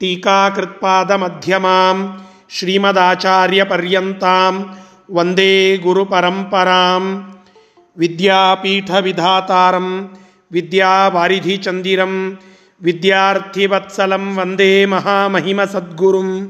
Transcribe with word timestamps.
टीकाकृत्पादमध्यमां, 0.00 2.18
श्रीमदाचार्यपर्यन्तां, 2.50 4.64
वंदे 5.10 5.78
गुरुपरम्परां 5.78 7.32
विद्यापीठविधातारं 7.98 10.08
विद्यावारिधिचन्दिरं 10.52 12.36
विद्यार्थिवत्सलं 12.82 14.36
वंदे 14.36 14.86
महामहिमसद्गुरुं। 14.86 16.46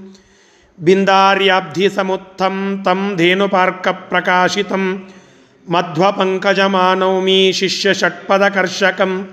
बिन्दार्याब्धिसमुत्थं 0.81 2.79
तं 2.79 3.17
धेनुपार्कप्रकाशितं। 3.17 4.99
मध्वपङ्कजमानौमि 5.71 7.53
शिष्यषट्पदकर्षकं। 7.55 9.25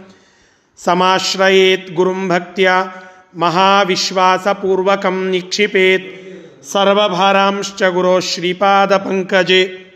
समाश्रयेत् 0.78 1.94
गुरुं 1.94 2.28
भक्त्या 2.28 2.94
महाविश्वासपूर्वकं 3.38 5.32
निक्षिपेत्। 5.32 6.30
सर्वभारांश्च 6.66 7.84
गुरो 7.84 8.22
श्रीपादपङ्कजे। 8.22 9.92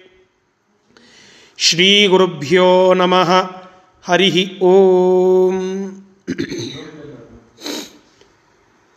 श्रीगुरुभ्यो 1.57 2.93
नमः। 2.93 3.47
हरिः 4.07 4.59
ओम्। 4.61 5.89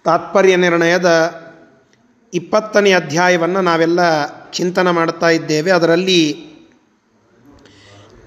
ತಾತ್ಪರ್ಯ 0.07 0.57
ನಿರ್ಣಯದ 0.57 1.09
ಇಪ್ಪತ್ತನೇ 2.35 2.93
ಅಧ್ಯಾಯವನ್ನು 2.93 3.61
ನಾವೆಲ್ಲ 3.61 4.01
ಚಿಂತನೆ 4.51 4.91
ಮಾಡ್ತಾ 4.91 5.29
ಇದ್ದೇವೆ. 5.29 5.71
ಅದರಲ್ಲಿ 5.71 6.23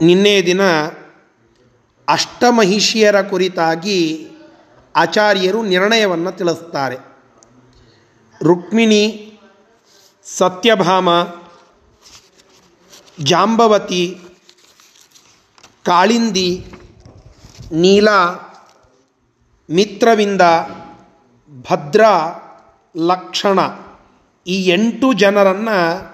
ನಿನ್ನೆ 0.01 0.41
ದಿನ 0.41 0.61
ಅಷ್ಟಮಹಿಷಿಯರ 2.07 3.21
ಕುರಿತಾಗಿ 3.21 3.99
ಆಚಾರ್ಯರು 4.95 5.59
ನಿರ್ಣಯವನ್ನು 5.63 6.31
ತಿಳಿಸ್ತಾರೆ. 6.31 6.97
ರುಕ್ಮಿಣಿ, 8.43 9.03
ಸತ್ಯಭಾಮ, 10.23 11.09
ಜಾಂಬವತಿ, 13.23 14.03
ಕಾಳಿಂದಿ, 15.85 16.49
ನೀಲ, 17.71 18.09
ಮಿತ್ರವಿಂದ 19.69 20.41
ಭದ್ರ 21.57 22.03
ಲಕ್ಷಣ. 22.97 23.59
ಈ 24.47 24.63
ಎಂಟು 24.63 25.13
ಜನರನ್ನು 25.13 26.09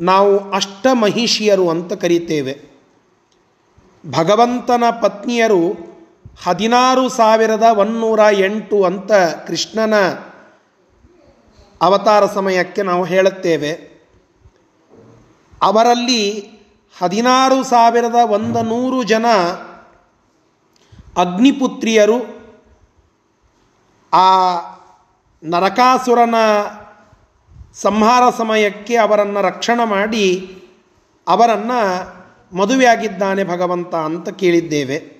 ನಾವು 0.00 0.50
ಅಷ್ಟಮಹಿಷಿಯರು 0.50 1.70
ಅಂತ 1.70 1.92
ಕರೀತೇವೆ. 1.92 2.60
ಭಗವಂತನ 4.10 4.84
ಪತ್ನಿಯರು 5.02 5.88
ಹದಿನಾರು 6.44 7.08
ಸಾವಿರದ 7.08 7.62
ಒನ್ನೂರ 7.62 8.20
ಎಂಟು 8.32 8.84
ಅಂತ 8.84 9.12
ಕೃಷ್ಣನ 9.46 9.94
ಅವತಾರ 11.82 12.26
ಸಮಯಕ್ಕೆ 12.26 12.82
ನಾವು 12.82 13.04
ಹೇಳುತ್ತೇವೆ. 13.04 13.72
ಅವರಲ್ಲಿ 15.62 16.50
ಹದಿನಾರು 16.98 17.64
ಸಾವಿರದ 17.64 18.14
ಒಂದು 18.14 18.62
ನೂರು 18.62 19.02
ಜನ 19.02 19.26
ಅಗ್ನಿಪುತ್ರಿಯರು 21.16 22.37
ಆ 24.12 24.56
ನರಕಾಸುರನ 25.42 26.34
ಸಂಹಾರ 27.74 28.22
ಸಮಯಕ್ಕೆ 28.38 28.96
ಅವರನ್ನು 28.96 29.42
ರಕ್ಷಣೆ 29.42 29.84
ಮಾಡಿ 29.84 30.56
ಅವರನ್ನು 31.28 32.18
ಮದುವೆಯಾಗಿದ್ದಾನೆ 32.56 33.44
ಭಗವಂತ 33.44 33.94
ಅಂತ 33.94 34.28
ಕೇಳಿದ್ದೇವೆ. 34.28 35.18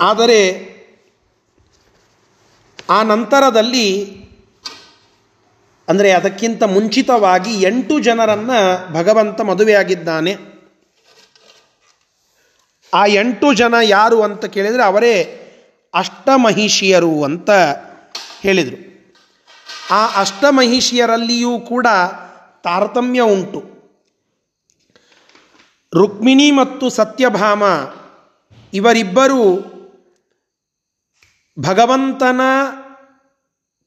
ಆದರೆ 0.00 0.40
ಆ 2.90 3.02
ನಂತರದಲ್ಲಿ 3.02 4.04
ಅಂದರೆ 5.88 6.10
ಅದಕ್ಕಿಂತ 6.10 6.62
ಮುಂಚಿತವಾಗಿ 6.62 7.62
ಎಂಟು 7.62 8.00
ಜನರನ್ನು 8.00 8.92
ಭಗವಂತ 8.92 9.40
ಮದುವೆಯಾಗಿದ್ದಾನೆ. 9.40 10.36
ಆ 12.94 13.06
ಎಂಟು 13.06 13.54
ಜನ 13.54 13.74
ಯಾರು 13.82 14.22
ಅಂತ 14.22 14.44
ಕೇಳಿದರೆ 14.44 14.82
ಅವರೇ 14.82 15.42
ಅಷ್ಟಮಹಿಷಿಯರು 15.94 17.24
ಅಂತ 17.24 17.50
ಹೇಳಿದರು. 18.40 18.86
ಆ 19.90 20.20
ಅಷ್ಟಮಹಿಷಿಯರಲ್ಲಿಯೂ 20.20 21.60
ಕೂಡ 21.60 21.86
ತಾರತಮ್ಯ 22.64 23.20
ಉಂಟು. 23.20 23.76
ರುಕ್ಮಿಣಿ 25.94 26.50
ಮತ್ತು 26.50 26.90
ಸತ್ಯಭಾಮ 26.90 27.62
ಇವರಿಬ್ಬರು 28.74 29.76
ಭಗವಂತನ 31.58 32.40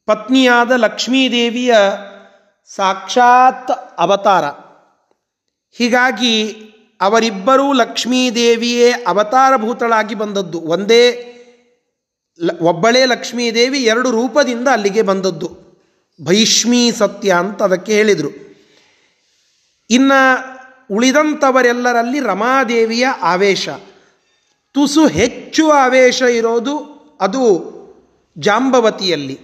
ಪತ್ನಿಯಾದ 0.06 0.72
ಲಕ್ಷ್ಮೀದೇವಿಯ 0.72 1.74
ಸಾಕ್ಷಾತ್ 2.76 3.72
ಅವತಾರ. 3.98 4.46
ಹೀಗಾಗಿ 5.72 6.52
ಅವರಿಬ್ಬರೂ 7.02 7.74
ಲಕ್ಷ್ಮೀದೇವಿಯೇ 7.74 8.92
ಅವತಾರಭೂತಳಾಗಿ 8.92 10.16
ಬಂದದ್ದು. 10.16 10.62
ಒಂದೇ 10.62 11.29
ಲ 12.42 12.50
ಒಬ್ಬಳೇ 12.62 13.06
ಲಕ್ಷ್ಮೀದೇವಿ 13.06 13.80
ಎರಡು 13.80 14.12
ರೂಪದಿಂದ 14.12 14.68
ಅಲ್ಲಿಗೆ 14.68 15.02
ಬಂದದ್ದು. 15.02 15.58
ಭೈಷ್ಮೀ 16.24 16.92
ಸತ್ಯ 16.92 17.34
ಅಂತ 17.34 17.64
ಅದಕ್ಕೆ 17.64 17.94
ಹೇಳಿದರು. 17.94 18.58
ಇನ್ನು 19.90 20.38
ಉಳಿದಂಥವರೆಲ್ಲರಲ್ಲಿ 20.92 22.20
ರಮಾದೇವಿಯ 22.20 23.08
ಆವೇಶ. 23.08 23.70
ತುಸು 24.74 25.08
ಹೆಚ್ಚು 25.08 25.72
ಆವೇಶ 25.72 26.22
ಇರೋದು 26.22 27.00
ಅದು 27.22 27.70
ಜಾಂಬವತಿಯಲ್ಲಿ. 28.38 29.40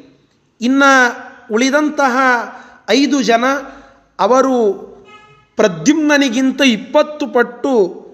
ಇನ್ನು 0.61 1.17
ಉಳಿದಂತಹ 1.53 2.17
ಐದು 2.89 3.21
ಜನ 3.21 3.45
ಅವರು 4.19 4.73
ಪ್ರದ್ಯುಮ್ನನಿಗಿಂತ 5.55 6.61
ಇಪ್ಪತ್ತು 6.65 7.27
ಪಟ್ಟು 7.27 8.05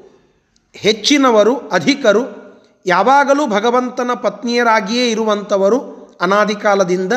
ಹೆಚ್ಚಿನವರು, 0.74 1.70
ಅಧಿಕರು 1.70 2.41
ಯಾವಾಗಲೂ 2.86 3.48
ಭಗವಂತನ 3.48 4.12
ಪತ್ನಿಯರಾಗಿಯೇ 4.14 5.12
ಇರುವಂಥವರು 5.12 6.02
ಅನಾದಿ 6.22 6.56
ಕಾಲದಿಂದ 6.56 7.14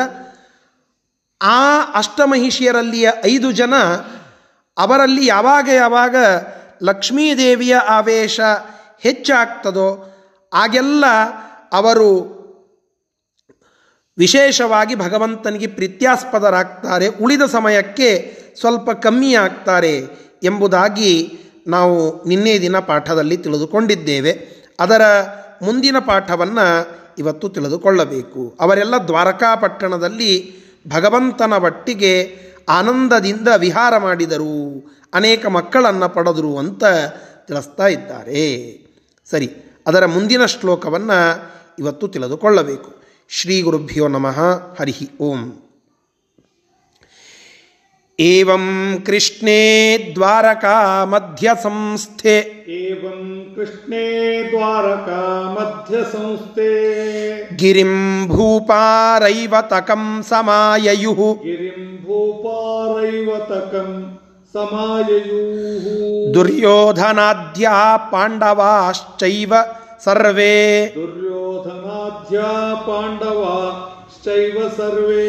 ಆ 1.41 1.79
ಅಷ್ಟಮಹಿಷಿಯರಲ್ಲಿಯ 1.93 3.09
ಐದು 3.25 3.51
ಜನ 3.51 3.75
ಅವರಲ್ಲಿ 4.77 5.25
ಯಾವಾಗ 5.25 5.69
ಯಾವಾಗ 5.73 6.15
ಲಕ್ಷ್ಮೀದೇವಿಯ 6.83 7.75
ಆವೇಶ 7.75 8.39
ಹೆಚ್ಚಾಗ್ತದೋ 8.99 10.11
ಆಗೆಲ್ಲ 10.53 11.05
ಅವರು 11.73 12.35
ವಿಶೇಷವಾಗಿ 14.17 14.95
ಭಗವಂತನಿಗೆ 14.95 15.67
ಪ್ರೀತ್ಯಾಸ್ಪದರಾಗ್ತಾರೆ. 15.67 17.07
ಉಳಿದ 17.07 17.41
ಸಮಯಕ್ಕೆ 17.41 18.37
ಸ್ವಲ್ಪ 18.59 18.91
ಕಮ್ಮಿ 18.91 19.33
ಆಗ್ತಾರೆ 19.33 19.97
ಎಂಬುದಾಗಿ 20.43 21.39
ನಾವು 21.67 22.23
ನಿನ್ನೆ 22.23 22.61
ದಿನ 22.61 22.79
ಪಾಠದಲ್ಲಿ 22.79 23.37
ತಿಳಿದುಕೊಂಡಿದ್ದೇವೆ. 23.37 24.47
ಅದರ 24.79 25.01
ಮುಂದಿನ 25.61 25.99
ಪಾಠವನ್ನು 25.99 26.87
ಇವತ್ತು 27.17 27.49
ತಿಳಿದುಕೊಳ್ಳಬೇಕು. 27.49 28.57
ಅವರೆಲ್ಲ 28.59 28.93
ದ್ವಾರಕಾಪಟ್ಟಣದಲ್ಲಿ 29.07 30.55
ಭಗವಂತನ 30.87 31.53
ಒಟ್ಟಿಗೆ 31.53 32.37
ಆನಂದದಿಂದ 32.69 33.47
ವಿಹಾರ 33.57 33.97
ಮಾಡಿದರು. 33.97 34.83
ಅನೇಕ 35.13 35.45
ಮಕ್ಕಳನ್ನು 35.45 36.09
ಪಡೆದರು 36.09 36.57
ಅಂತ 36.57 36.83
ತಿಳಿಸ್ತಾ 37.47 37.87
ಇದ್ದಾರೆ. 37.87 38.45
ಸರಿ, 39.29 39.49
ಅದರ 39.87 40.05
ಮುಂದಿನ 40.05 40.45
ಶ್ಲೋಕವನ್ನು 40.45 41.51
ಇವತ್ತು 41.79 42.07
ತಿಳಿದುಕೊಳ್ಳಬೇಕು. 42.07 42.95
ಶ್ರೀ 43.29 43.61
ಗುರುಭ್ಯೋ 43.61 44.07
ನಮಃ. 44.07 44.39
ಹರಿ 44.79 45.09
ಓಂ. 45.21 45.64
एवं 48.19 48.95
कृष्णे 48.95 49.97
द्वारका 49.97 51.05
मध्यसंस्थे। 51.05 52.63
एवं 52.67 53.55
कृष्णे 53.55 54.43
द्वारका 54.43 55.55
मध्यसंस्थे। 55.59 57.55
गिरिं 57.55 58.27
भूपारैवतकं 58.27 60.21
समाययुः। 60.21 61.15
गिरिं 61.15 62.05
भूपारैवतकं 62.05 64.17
समाययुः। 64.53 66.33
दुर्योधनाद्या 66.33 67.97
पाण्डवाश्चैव 67.97 69.55
सर्वे 70.04 70.54
दुर्योधनाध्या 70.94 72.50
पाण्डवा 72.86 73.54
चैव 74.24 74.56
सर्वे 74.76 75.28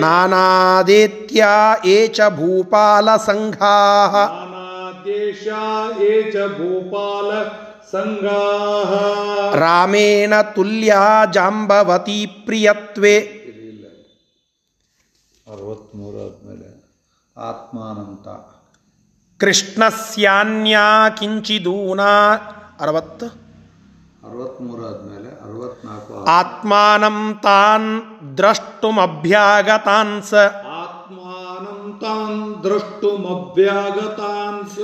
नानादेत्या 0.00 1.52
ये 1.86 1.98
च 2.10 2.28
भूपालसङ्घाः 2.36 4.14
नानादेशा 4.26 5.64
ये 6.00 6.22
च 6.32 6.46
भूपाल 6.52 7.30
सङ्घाः 7.92 8.92
रामेण 9.56 10.34
तुल्या 10.56 11.02
जाम्बवती 11.34 12.20
प्रियत्वे 12.46 13.16
ಅರವತ್ತ್ಮೂರು 15.46 16.18
ಆದಮೇಲೆ 16.24 16.68
ಆತ್ಮಾನಂತ 17.36 18.26
ಕೃಷ್ಣಸ್ಯಾನ್ಯಾ 19.40 20.84
ಕಿಂಚಿದೂನಾ 21.18 22.10
ಅರವತ್ತು 22.84 23.26
ಅರವತ್ತ್ಮೂರು 23.26 23.28
ಆದಮೇಲೆ 23.28 23.28
ಅರವತ್ನಾಲ್ಕು 23.28 23.43
ಆತ್ಮಾನಂ 26.31 27.17
ತಾನ್ 27.43 27.89
ದ್ರಷ್ಟುಮಭ್ಯಾಗತಾನ್ 28.37 30.15
ಸ 30.23 30.33
ಸ. 34.75 34.77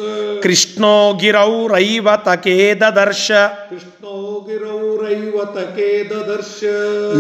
ಕೃಷ್ಣೋ 0.44 1.14
ಗಿರೌರೈವತಕೆ 1.14 2.74
ದದರ್ಶ. 2.76 3.32
ಕೃಷ್ಣೋ 3.70 4.46
ಗಿರೌರೈವತಕೆ 4.50 6.04
ದದರ್ಶ. 6.04 6.64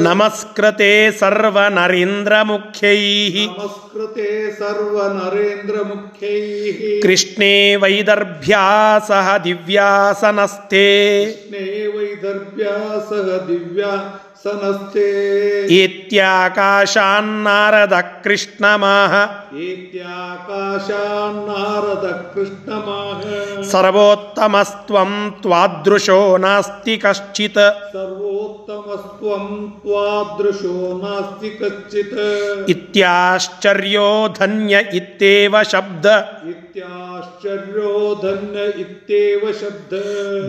ನಮಸ್ಕೃತೆ 0.07 1.19
ಸರ್ವನರೇಂದ್ರ 1.19 2.41
ಮುಖ್ಯೈ. 2.41 3.29
ನಮಸ್ಕೃತೆ 3.45 4.59
ಸರ್ವ 4.59 5.07
ನರೇಂದ್ರ 5.07 5.75
ಮುಖ್ಯೈ. 5.81 6.71
ಕೃಷ್ಣೇ 7.01 7.75
ವೈದರ್ಭ್ಯಾ 7.75 8.99
ಸಹ 9.07 9.41
ದಿವ್ಯಾಸನಸ್ಥೆ. 9.43 10.81
ಕೃಷ್ಣೇ 14.41 14.41
ವೈದರ್ಭ್ಯಾ 14.41 14.41
ಸಹ 14.41 14.43
ದಿವ್ಯಾ 14.43 14.43
ಸನಸ್ತೆ 14.45 15.05
ಇತ್ಯಾಕಾಶಾನ್ನಾರದ 15.73 17.93
ಕೃಷ್ಣಮಾಹ 18.23 19.13
ಏತ್ಯಾಕಾಶಾನ್ನಾರದ 19.59 22.33
ಕೃಷ್ಣಮಾಹ 22.33 23.21
ಸರ್ವೋತ್ತಮಸ್ತ್ವಂ 23.61 25.37
ತ್ವಾದೃಶೋ 25.41 26.37
ನಾಸ್ತಿ 26.37 26.97
ಕಶ್ಚಿತ್ 26.97 27.63
ಸರ್ವೋತ್ತಮಸ್ತ್ವಂ 27.93 29.73
ತ್ವಾದೃಶೋ 29.79 30.91
ಧನ್ಯ 38.21 38.81
ಇತ್ಯೇವ 38.81 39.51
ಶಬ್ದ. 39.61 39.93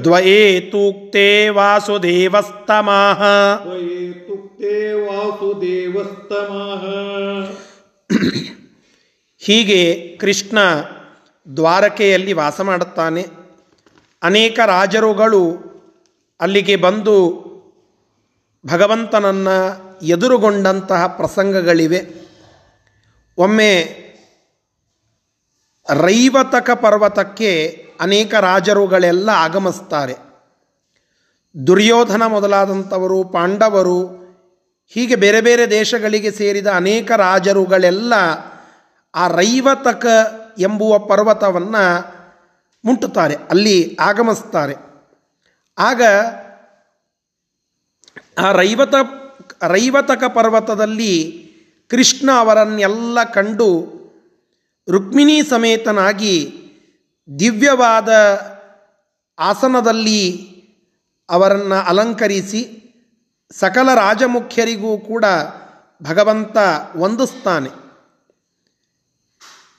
ದ್ವಯೇ 0.01 0.61
ತೂಕ್ತೆ 0.61 1.49
ವಾಸುದೇವಸ್ತಮಾಹ. 1.49 3.23
ತ್ವಯೇ 3.63 4.13
ತುಕ್ತೆ 4.13 4.93
ವಾಸುದೇವಸ್ತಮಃ 4.93 6.85
ಹೀಗೆ 9.39 10.17
ಕೃಷ್ಣ 10.21 10.59
ದ್ವಾರಕೆಯಲ್ಲಿ 11.57 12.33
ವಾಸ 12.33 12.61
ಮಾಡುತ್ತಾನೆ. 12.61 13.27
ಅನೇಕ 14.23 14.61
ರಾಜರುಗಳು 14.67 15.73
ಅಲ್ಲಿಗೆ 16.41 16.77
ಬಂದು 16.77 17.43
ಭಗವಂತನನ್ನು 18.67 19.83
ಎದುರುಗೊಂಡಂತಹ 20.07 21.07
ಪ್ರಸಂಗಗಳಿವೆ. 21.07 22.23
ಒಮ್ಮೆ 23.39 24.02
ರೈವತಕ 25.89 26.71
ಪರ್ವತಕ್ಕೆ 26.71 27.51
ಅನೇಕ 28.01 28.35
ರಾಜರುಗಳೆಲ್ಲ 28.35 29.29
ಆಗಮಿಸ್ತಾರೆ. 29.29 30.15
ದುರ್ಯೋಧನ 31.67 32.27
ಮೊದಲಾದಂಥವರು, 32.27 33.25
ಪಾಂಡವರು, 33.25 34.23
ಹೀಗೆ 34.89 35.15
ಬೇರೆ 35.15 35.41
ಬೇರೆ 35.41 35.71
ದೇಶಗಳಿಗೆ 35.71 36.31
ಸೇರಿದ 36.31 36.67
ಅನೇಕ 36.67 37.13
ರಾಜರುಗಳೆಲ್ಲ 37.13 38.15
ಆ 39.15 39.29
ರೈವತಕ 39.29 40.07
ಎಂಬುವ 40.59 40.99
ಪರ್ವತವನ್ನು 40.99 41.85
ಮುಟ್ಟುತ್ತಾರೆ, 42.85 43.35
ಅಲ್ಲಿ 43.51 43.97
ಆಗಮಿಸ್ತಾರೆ. 44.01 44.75
ಆಗ 45.79 46.03
ಆ 48.39 48.53
ರೈವತ, 48.53 48.95
ರೈವತಕ 49.63 50.25
ಪರ್ವತದಲ್ಲಿ 50.25 51.15
ಕೃಷ್ಣ 51.89 52.31
ಅವರನ್ನೆಲ್ಲ 52.39 53.25
ಕಂಡು 53.25 54.02
ರುಕ್ಮಿಣಿ 54.91 55.43
ಸಮೇತನಾಗಿ 55.43 56.55
ದಿವ್ಯವಾದ 57.39 58.09
ಆಸನದಲ್ಲಿ 59.39 60.53
ಅವರನ್ನು 61.31 61.75
ಅಲಂಕರಿಸಿ 61.75 62.79
ಸಕಲ 63.53 63.95
ರಾಜಮುಖ್ಯರಿಗೂ 63.95 64.99
ಕೂಡ 64.99 65.25
ಭಗವಂತ 66.03 66.57
ವಂದಿಸ್ತಾನೆ. 66.97 67.69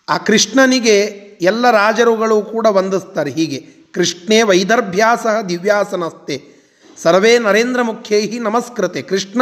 ಆ 0.10 0.18
ಕೃಷ್ಣನಿಗೆ 0.18 0.98
ಎಲ್ಲ 1.42 1.72
ರಾಜರುಗಳು 1.72 2.42
ಕೂಡ 2.42 2.66
ವಂದಿಸ್ತಾರೆ. 2.70 3.32
ಹೀಗೆ 3.32 3.68
ಕೃಷ್ಣೇ 3.94 4.42
ವೈದರ್ಭ್ಯಾಸ 4.42 5.26
ದಿವ್ಯಾಸನಸ್ತೆ. 5.50 6.42
ಸರ್ವೇ 6.98 7.40
ನರೇಂದ್ರ 7.40 7.82
ಮುಖ್ಯೈ 7.82 8.40
ನಮಸ್ಕೃತೆ. 8.40 9.02
ಕೃಷ್ಣ 9.02 9.42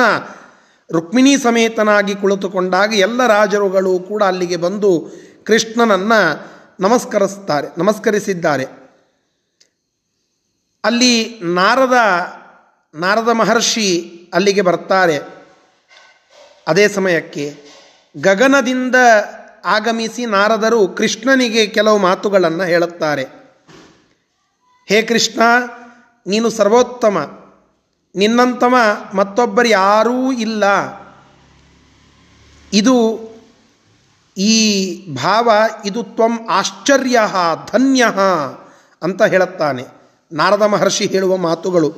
ರುಕ್ಮಿಣಿ 0.91 1.37
ಸಮೇತನಾಗಿ 1.37 2.15
ಕುಳಿತುಕೊಂಡಾಗ 2.15 2.93
ಎಲ್ಲ 2.93 3.27
ರಾಜರುಗಳು 3.27 3.99
ಕೂಡ 3.99 4.23
ಅಲ್ಲಿಗೆ 4.23 4.57
ಬಂದು 4.57 5.21
ಕೃಷ್ಣನನ್ನು 5.43 6.51
ನಮಸ್ಕರಿಸ್ತಾರೆ, 6.79 7.67
ನಮಸ್ಕರಿಸಿದ್ದಾರೆ. 7.77 8.65
ಅಲ್ಲಿ 10.83 11.39
ನಾರದ 11.43 11.93
ನಾರದ 12.95 13.29
ಮಹರ್ಷಿ 13.29 14.11
ಅಲ್ಲಿಗೆ 14.33 14.61
ಬರ್ತಾರೆ. 14.61 15.19
ಅದೇ 16.67 16.87
ಸಮಯಕ್ಕೆ 16.87 17.63
ಗಗನದಿಂದ 18.21 18.95
ಆಗಮಿಸಿ 19.65 20.25
ನಾರದರು 20.25 20.87
ಕೃಷ್ಣನಿಗೆ 20.87 21.67
ಕೆಲವು 21.67 21.97
ಮಾತುಗಳನ್ನು 21.97 22.63
ಹೇಳುತ್ತಾರೆ. 22.63 23.23
ಹೇ 24.85 25.01
ಕೃಷ್ಣ, 25.01 25.41
ನೀನು 26.27 26.49
ಸರ್ವೋತ್ತಮ. 26.49 27.41
ನಿನ್ನಂತಮ 28.15 28.75
ಮತ್ತೊಬ್ಬರು 29.13 29.67
ಯಾರೂ 29.67 30.31
ಇಲ್ಲ. 30.31 30.63
ಇದು 32.73 33.30
ಈ 34.37 34.55
ಭಾವ 35.15 35.49
ಇದು 35.85 36.03
ತ್ವಂ 36.03 36.47
ಆಶ್ಚರ್ಯ 36.49 37.19
ಧನ್ಯ 37.73 38.05
ಅಂತ 39.01 39.23
ಹೇಳುತ್ತಾನೆ. 39.23 39.83
ನಾರದ 40.31 40.61
ಮಹರ್ಷಿ 40.61 41.05
ಹೇಳುವ 41.05 41.37
ಮಾತುಗಳು, 41.37 41.97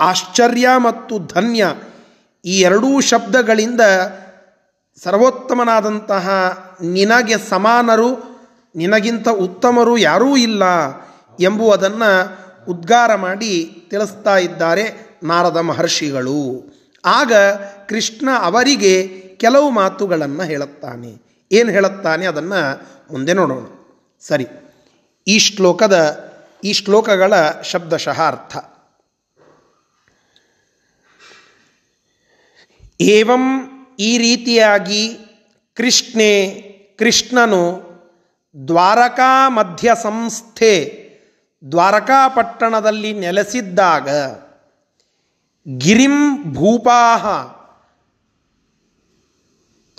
ಆಶ್ಚರ್ಯ 0.00 0.68
ಮತ್ತು 0.76 1.18
ಧನ್ಯ 1.18 1.74
ಈ 2.44 2.60
ಎರಡೂ 2.60 3.00
ಶಬ್ದಗಳಿಂದ 3.00 3.80
ಸರ್ವೋತ್ತಮನಾದಂತಹ 5.02 6.28
ನಿನಗೆ 6.82 7.36
ಸಮಾನರು, 7.48 8.32
ನಿನಗಿಂತ 8.76 9.28
ಉತ್ತಮರು 9.28 9.98
ಯಾರೂ 9.98 10.36
ಇಲ್ಲ 10.36 10.64
ಎಂಬುವುದನ್ನು 11.40 12.10
ಉದ್ಗಾರ 12.68 13.14
ಮಾಡಿ 13.14 13.82
ತಿಳಿಸ್ತಾ 13.90 14.36
ಇದ್ದಾರೆ 14.36 14.84
ನಾರದ 15.22 15.56
ಮಹರ್ಷಿಗಳು. 15.56 16.72
ಆಗ 17.04 17.32
ಕೃಷ್ಣ 17.88 18.28
ಅವರಿಗೆ 18.40 19.21
ಕೆಲವು 19.42 19.70
ಮಾತುಗಳನ್ನು 19.70 20.42
ಹೇಳುತ್ತಾನೆ. 20.42 21.10
ಏನು 21.52 21.70
ಹೇಳುತ್ತಾನೆ 21.70 22.26
ಅದನ್ನು 22.26 22.60
ಮುಂದೆ 23.12 23.32
ನೋಡೋಣ. 23.32 23.64
ಸರಿ. 24.20 24.46
ಈ 25.26 25.38
ಶ್ಲೋಕದ, 25.38 25.96
ಈ 26.64 26.72
ಶ್ಲೋಕಗಳ 26.72 27.32
ಶಬ್ದಶಃ 27.62 28.18
ಅರ್ಥ. 28.22 28.56
ಏವಂ 33.00 33.44
ಈ 33.98 34.18
ರೀತಿಯಾಗಿ 34.18 35.02
ಕೃಷ್ಣೆ 35.74 36.32
ಕೃಷ್ಣನು 36.98 37.62
ದ್ವಾರಕಾ 38.68 39.48
ಮಧ್ಯ 39.48 39.92
ಸಂಸ್ಥೆ 40.02 40.72
ದ್ವಾರಕಾಪಟ್ಟಣದಲ್ಲಿ 41.70 43.12
ನೆಲೆಸಿದ್ದಾಗ 43.12 44.08
ಗಿರಿಂ 45.78 46.16
ಭೂಪಾಹ 46.54 47.26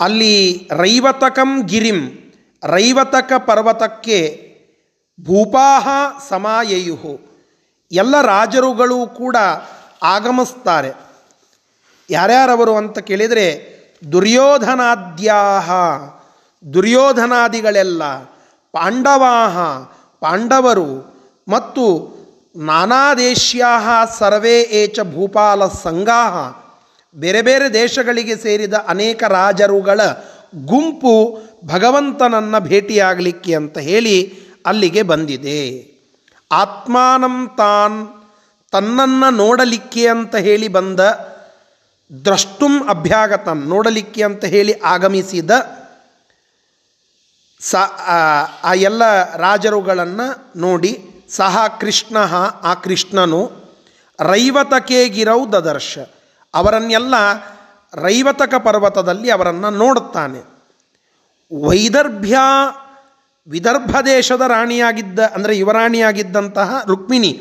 ಅಲ್ಲಿ 0.00 0.68
ರೈವತಕಂ 0.72 1.62
ಗಿರಿಂ, 1.66 2.00
ರೈವತಕ 2.64 3.32
ಪರ್ವತಕ್ಕೆ 3.38 4.18
ಭೂಪಾಹ 5.20 5.88
ಸಮಾಯಯು 6.28 7.20
ಎಲ್ಲ 7.92 8.22
ರಾಜರುಗಳು 8.22 9.06
ಕೂಡ 9.06 9.36
ಆಗಮಿಸ್ತಾರೆ. 10.02 10.92
ಯಾರ್ಯಾರವರು 12.10 12.76
ಅಂತ 12.76 12.98
ಕೇಳಿದರೆ, 12.98 13.74
ದುರ್ಯೋಧನಾದ್ಯಾಹ, 14.12 15.70
ದುರ್ಯೋಧನಾದಿಗಳೆಲ್ಲ, 16.72 18.02
ಪಾಂಡವಾಹ, 18.72 19.58
ಪಾಂಡವರು 20.20 21.14
ಮತ್ತು 21.48 22.14
ನಾನಾ 22.56 23.14
ದೇಶ್ಯಾ 23.14 24.04
ಸರ್ವೇ 24.04 24.60
ಏಚ 24.60 25.00
ಭೂಪಾಲ 25.00 25.66
ಸಂಘಾಹ 25.66 26.63
ಬೇರೆ 27.14 27.42
ಬೇರೆ 27.42 27.66
ದೇಶಗಳಿಗೆ 27.74 28.36
ಸೇರಿದ 28.36 28.74
ಅನೇಕ 28.74 29.22
ರಾಜರುಗಳ 29.28 30.00
ಗುಂಪು 30.64 31.12
ಭಗವಂತನನ್ನು 31.64 32.60
ಭೇಟಿಯಾಗಲಿಕ್ಕೆ 32.60 33.54
ಅಂತ 33.54 33.78
ಹೇಳಿ 33.78 34.16
ಅಲ್ಲಿಗೆ 34.66 35.02
ಬಂದಿದೆ. 35.02 35.60
ಆತ್ಮಾನಂ 36.50 37.36
ತಾನ್ 37.58 37.98
ತನ್ನನ್ನು 38.72 39.30
ನೋಡಲಿಕ್ಕೆ 39.36 40.08
ಅಂತ 40.08 40.34
ಹೇಳಿ 40.36 40.68
ಬಂದ 40.68 41.00
ದ್ರಷ್ಟುಂ 42.24 42.74
ಅಭ್ಯಾಗತಂ 42.88 43.58
ನೋಡಲಿಕ್ಕೆ 43.68 44.22
ಅಂತ 44.22 44.44
ಹೇಳಿ 44.44 44.80
ಆಗಮಿಸಿದ 44.80 45.50
ಸ, 47.60 47.74
ಆ 48.64 48.74
ಎಲ್ಲ 48.74 49.02
ರಾಜರುಗಳನ್ನು 49.36 50.26
ನೋಡಿ 50.60 50.92
ಸಹ 51.30 51.66
ಕೃಷ್ಣ 51.80 52.16
ಆ 52.62 52.74
ಕೃಷ್ಣನು 52.74 53.40
ರೈವತಕೇಗಿರೌ 54.18 55.40
ದದರ್ಶ. 55.46 55.98
ಅವರನ್ನೆಲ್ಲ 56.54 57.14
ರೈವತಕ 57.94 58.54
ಪರ್ವತದಲ್ಲಿ 58.58 59.30
ಅವರನ್ನು 59.30 59.70
ನೋಡುತ್ತಾನೆ. 59.70 60.40
ವೈದರ್ಭ್ಯ 61.52 62.36
ವಿದರ್ಭ 63.46 63.96
ದೇಶದ 64.06 64.40
ರಾಣಿಯಾಗಿದ್ದ, 64.40 65.18
ಅಂದರೆ 65.34 65.58
ಯುವರಾಣಿಯಾಗಿದ್ದಂತಹ 65.58 66.82
ರುಕ್ಮಿಣಿ, 66.86 67.32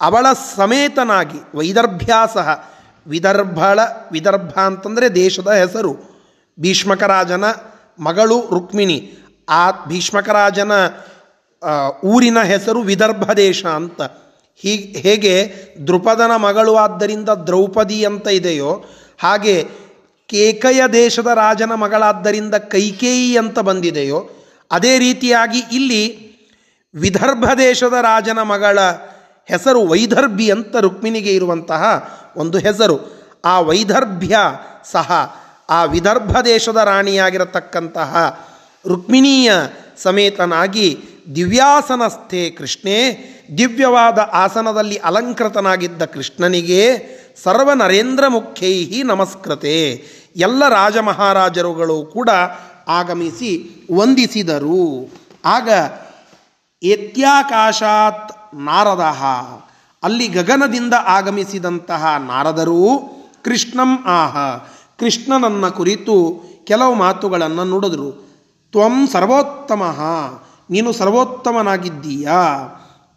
ಅವಳ 0.00 0.26
ಸಮೇತನಾಗಿ 0.56 1.38
ವೈದರ್ಭ್ಯಾಸಹ 1.54 2.48
ವಿದರ್ಭಳ, 3.06 3.80
ವಿದರ್ಭ 4.12 4.52
ಅಂತಂದರೆ 4.58 5.14
ದೇಶದ 5.14 5.50
ಹೆಸರು, 5.52 5.92
ಭೀಷ್ಮಕರಾಜನ 6.60 7.44
ಮಗಳು 7.98 8.38
ರುಕ್ಮಿಣಿ, 8.50 8.98
ಆ 9.48 9.62
ಭೀಷ್ಮಕರಾಜನ 9.86 10.72
ಊರಿನ 12.04 12.38
ಹೆಸರು 12.42 12.80
ವಿದರ್ಭ 12.82 13.32
ದೇಶ 13.32 13.66
ಅಂತ. 13.66 14.00
ಹೀಗೆ 14.62 14.98
ಹೇಗೆ 14.98 15.54
ದೃಪದನ 15.86 16.36
ಮಗಳು 16.36 16.74
ಆದ್ದರಿಂದ 16.74 17.28
ದ್ರೌಪದಿ 17.28 18.04
ಅಂತ 18.04 18.26
ಇದೆಯೋ, 18.28 18.84
ಹಾಗೆ 19.18 19.64
ಕೇಕಯ 20.28 20.80
ದೇಶದ 20.92 21.26
ರಾಜನ 21.26 21.74
ಮಗಳಾದ್ದರಿಂದ 21.74 22.54
ಕೈಕೇಯಿ 22.54 23.36
ಅಂತ 23.36 23.58
ಬಂದಿದೆಯೋ, 23.58 24.30
ಅದೇ 24.70 24.98
ರೀತಿಯಾಗಿ 24.98 25.58
ಇಲ್ಲಿ 25.72 26.30
ವಿದರ್ಭ 26.94 27.44
ದೇಶದ 27.58 27.92
ರಾಜನ 27.92 28.42
ಮಗಳ 28.42 28.78
ಹೆಸರು 29.44 29.86
ವೈದರ್ಭಿ 29.86 30.50
ಅಂತ 30.50 30.76
ರುಕ್ಮಿಣಿಗೆ 30.76 31.34
ಇರುವಂತಹ 31.34 31.82
ಒಂದು 32.36 32.58
ಹೆಸರು. 32.58 33.20
ಆ 33.44 33.60
ವೈದರ್ಭ್ಯ 33.60 34.36
ಸಹ 34.92 35.36
ಆ 35.70 35.84
ವಿದರ್ಭ 35.84 36.40
ದೇಶದ 36.40 36.76
ರಾಣಿಯಾಗಿರತಕ್ಕಂತಹ 36.76 38.40
ರುಕ್ಮಿಣಿಯ 38.88 39.52
ಸಮೇತನಾಗಿ 40.02 40.98
ದಿವ್ಯಾಸನಸ್ಥೆ 41.34 42.50
ಕೃಷ್ಣೇ, 42.50 43.26
ದಿವ್ಯವಾದ 43.58 44.18
ಆಸನದಲ್ಲಿ 44.32 44.96
ಅಲಂಕೃತನಾಗಿದ್ದ 44.96 46.04
ಕೃಷ್ಣನಿಗೆ 46.04 46.98
ಸರ್ವ 47.42 47.72
ನರೇಂದ್ರ 47.72 48.24
ಮುಖ್ಯೈ 48.28 49.02
ನಮಸ್ಕೃತೆ. 49.02 50.04
ಎಲ್ಲ 50.36 50.68
ರಾಜ 50.68 50.98
ಮಹಾರಾಜರುಗಳು 50.98 52.04
ಕೂಡ 52.04 52.28
ಆಗಮಿಸಿ 52.88 53.70
ವಂದಿಸಿದರು. 53.92 55.12
ಆಗ 55.44 55.68
ಏತ್ಯಾಕಾಶಾತ್ 56.82 58.54
ನಾರದ. 58.54 59.00
ಅಲ್ಲಿ 60.02 60.28
ಗಗನದಿಂದ 60.28 60.94
ಆಗಮಿಸಿದಂತಹ 61.04 62.14
ನಾರದರು 62.26 63.10
ಕೃಷ್ಣಂ 63.44 64.04
ಆಹ. 64.04 64.36
ಕೃಷ್ಣನನ್ನ 64.98 65.68
ಕುರಿತು 65.68 66.42
ಕೆಲವು 66.64 66.94
ಮಾತುಗಳನ್ನು 66.94 67.64
ನುಡಿದ್ರು. 67.64 68.12
ತ್ವಂ 68.72 69.06
ಸರ್ವೋತ್ತಮ. 69.06 69.82
ನೀನು 70.70 70.92
ಸರ್ವೋತ್ತಮನಾಗಿದ್ದೀಯಾ? 70.92 72.56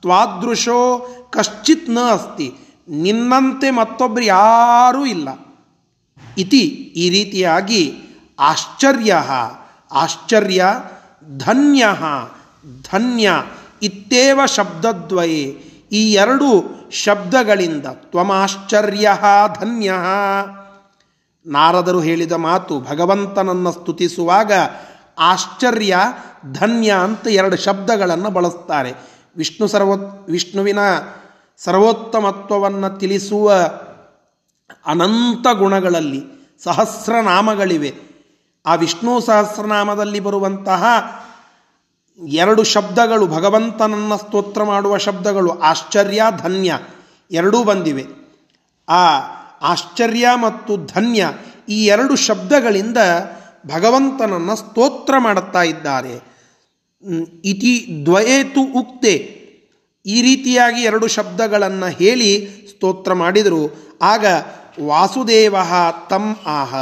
ತ್ವಾದೃಶೋ 0.01 1.07
ಕಶ್ಚಿತ್ನ 1.29 1.98
ಅಸ್ತಿ. 2.12 2.55
ನಿನ್ನಂತೆ 2.89 3.72
ಮತ್ತೊಬ್ಬರು 3.72 4.24
ಯಾರೂ 4.24 5.05
ಇಲ್ಲ. 5.05 5.29
ಇತಿ 6.38 6.60
ಈ 6.95 7.10
ರೀತಿಯಾಗಿ 7.10 7.93
ಆಶ್ಚರ್ಯ 8.39 9.15
ಆಶ್ಚರ್ಯ 9.91 10.65
ಧನ್ಯ 11.38 11.86
ಧನ್ಯ 12.91 13.31
ಇತ್ತೇವ 13.81 14.39
ಶಬ್ದದ್ವಯೇ. 14.45 15.43
ಈ 15.91 16.13
ಎರಡು 16.13 16.63
ಶಬ್ದಗಳಿಂದ 16.91 17.86
ತ್ವಮಾಶ್ಚರ್ಯ, 17.86 19.10
ಧನ್ಯ. 19.60 19.93
ನಾರದರು 21.45 22.01
ಹೇಳಿದ 22.01 22.31
ಮಾತು 22.31 22.79
ಭಗವಂತನನ್ನು 22.79 23.72
ಸ್ತುತಿಸುವಾಗ 23.72 24.51
ಆಶ್ಚರ್ಯ, 25.17 25.98
ಧನ್ಯ 26.53 26.91
ಅಂತ 26.91 27.27
ಎರಡು 27.27 27.58
ಶಬ್ದಗಳನ್ನು 27.58 28.29
ಬಳಸ್ತಾರೆ. 28.29 28.93
ವಿಷ್ಣು 29.36 29.67
ಸರ್ವೋ 29.67 30.25
ವಿಷ್ಣುವಿನ 30.29 30.79
ಸರ್ವೋತ್ತಮತ್ವವನ್ನು 31.58 33.00
ತಿಳಿಸುವ 33.00 33.53
ಅನಂತ 34.86 35.58
ಗುಣಗಳಲ್ಲಿ 35.58 36.24
ಸಹಸ್ರನಾಮಗಳಿವೆ 36.63 37.93
ಆ 38.65 38.75
ವಿಷ್ಣು 38.75 39.22
ಸಹಸ್ರನಾಮದಲ್ಲಿ 39.22 40.20
ಬರುವಂತಹ 40.20 40.86
ಎರಡು 42.27 42.63
ಶಬ್ದಗಳು, 42.63 43.27
ಭಗವಂತನನ್ನು 43.27 44.17
ಸ್ತೋತ್ರ 44.17 44.63
ಮಾಡುವ 44.63 44.98
ಶಬ್ದಗಳು, 44.98 45.60
ಆಶ್ಚರ್ಯ, 45.60 46.22
ಧನ್ಯ, 46.38 46.79
ಎರಡೂ 47.32 47.63
ಬಂದಿವೆ. 47.63 48.05
ಆ 48.89 49.17
ಆಶ್ಚರ್ಯ 49.62 50.27
ಮತ್ತು 50.36 50.77
ಧನ್ಯ 50.77 51.29
ಈ 51.70 51.86
ಎರಡು 51.86 52.15
ಶಬ್ದಗಳಿಂದ 52.15 52.98
ಭಗವಂತನನ್ನು 53.67 54.55
ಸ್ತೋತ್ರ 54.55 55.13
ಮಾಡುತ್ತಾ 55.17 55.63
ಇದ್ದಾರೆ. 55.63 56.34
ಇತಿ 57.43 58.05
ದ್ವಯೇತು 58.05 58.62
ಉಕ್ತೆ. 58.62 59.43
ಈ 60.05 60.22
ರೀತಿಯಾಗಿ 60.22 60.82
ಎರಡು 60.82 61.08
ಶಬ್ದಗಳನ್ನು 61.08 61.86
ಹೇಳಿ 61.86 62.50
ಸ್ತೋತ್ರ 62.70 63.13
ಮಾಡಿದರು. 63.13 63.75
ಆಗ 64.01 64.25
ವಾಸುದೇವ 64.86 65.55
ತಮ್ 66.10 66.36
ಆಹ. 66.46 66.75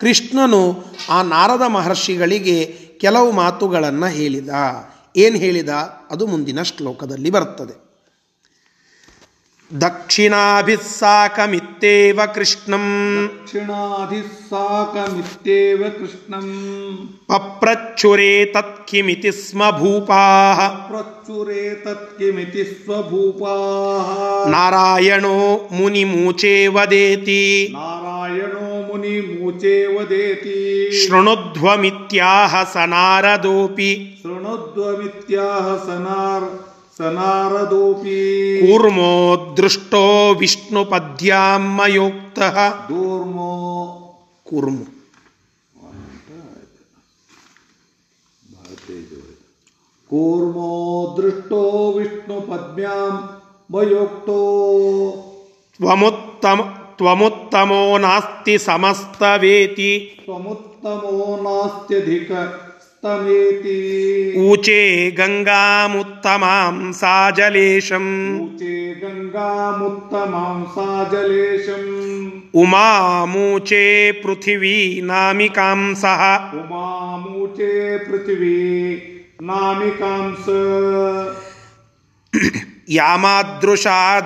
ಕೃಷ್ಣನು 0.00 0.84
ಆ 1.08 1.22
ನಾರದ 1.22 1.62
ಮಹರ್ಷಿಗಳಿಗೆ 1.62 2.78
ಕೆಲವು 3.00 3.32
ಮಾತುಗಳನ್ನು 3.32 4.06
ಹೇಳಿದ. 4.06 4.48
ಏನು 5.16 5.36
ಹೇಳಿದ? 5.36 5.68
ಅದು 6.10 6.26
ಮುಂದಿನ 6.26 6.62
ಶ್ಲೋಕದಲ್ಲಿ 6.62 7.30
ಬರ್ತದೆ. 7.30 7.81
ದಕ್ಷಿಣಾಭಿಸ್ಸಾಕಮಿತ್ತೇವ 9.80 12.20
ಕೃಷ್ಣಂ. 12.34 13.30
ದಕ್ಷಿಣಾಧಿಸ್ಸಾಕಮಿತ್ಯೇವ 13.34 15.84
ಕೃಷ್ಣಂ. 15.98 16.48
ಪಪ್ರಚುರೇ 17.28 18.44
ತತ್ಕಿಮಿತಿ 18.44 19.32
ಸ್ಮ 19.32 19.70
ಭೂಪಾಃ 19.70 20.68
ಪ್ರಚುರೇ 20.68 21.82
ತತ್ಕಿಮಿತಿ 21.84 22.64
ಸ್ವ 22.64 22.92
ಸ್ವಭೂಪಾಃ 22.92 24.48
ನಾರಾಯಣೋ 24.48 25.68
ಮುನಿಮೂಚೇ 25.72 26.66
ವದೇತಿ. 26.66 27.68
ನಾರಾಯಣೋ 27.72 28.88
ಮುನಿ 28.88 29.20
ಮೂಚೇ 29.20 29.86
ವದೇತಿ. 29.86 31.06
ಶೃಣುಧ್ವಮಿತ್ಯಾಹ 31.06 32.72
ಸನಾರದೋಪಿ 32.72 34.20
ಶೃಣುದ್ವಮಿತ್ಯಾಹ 34.22 35.86
ಸನಾರ್ 36.98 37.52
ಸನಾರದೋಪಿ 37.52 38.60
ಕೂರ್ಮೋ 38.62 39.36
ದೃಷ್ಟೋ 39.56 40.32
ವಿಷ್ಣುಪದ್ಯಾಮ್ಮಯೋಕ್ತಃ 40.32 42.56
ದೂರ್ಮೋ 42.88 43.52
ಕೂರ್ಮು 44.46 44.84
ಕೂರ್ಮೋ 50.10 51.16
ದೃಷ್ಟೋ 51.16 51.90
ವಿಷ್ಣು 51.90 52.40
ಪದ್ಮ್ಯಾಂ 52.40 53.28
ವಯೋಕ್ತೋ 53.70 54.40
ತ್ವಮುತ್ತಮ 55.80 56.60
ತ್ವಮುತ್ತಮೋ 56.96 57.98
ನಾಸ್ತಿ 57.98 58.58
ಸಮಸ್ತವೇತಿ 58.58 60.14
ತ್ವಮುತ್ತಮೋ 60.24 61.36
तमेति 63.04 63.78
ऊचे 64.40 64.82
गङ्गामुत्तमां 65.18 66.92
सा 66.92 67.14
जलेशम् 67.30 68.10
ऊचे 68.42 68.76
गङ्गामुत्तमां 69.00 70.62
सा 70.74 70.86
जलेशम् 71.12 71.88
उमामूचे 72.62 73.86
पृथिवी 74.22 74.78
नामिकां 75.04 75.94
सः 75.94 76.22
उमामूचे 76.60 77.72
पृथिवी 78.06 78.60
नामिकां 79.42 80.34
स 80.44 80.60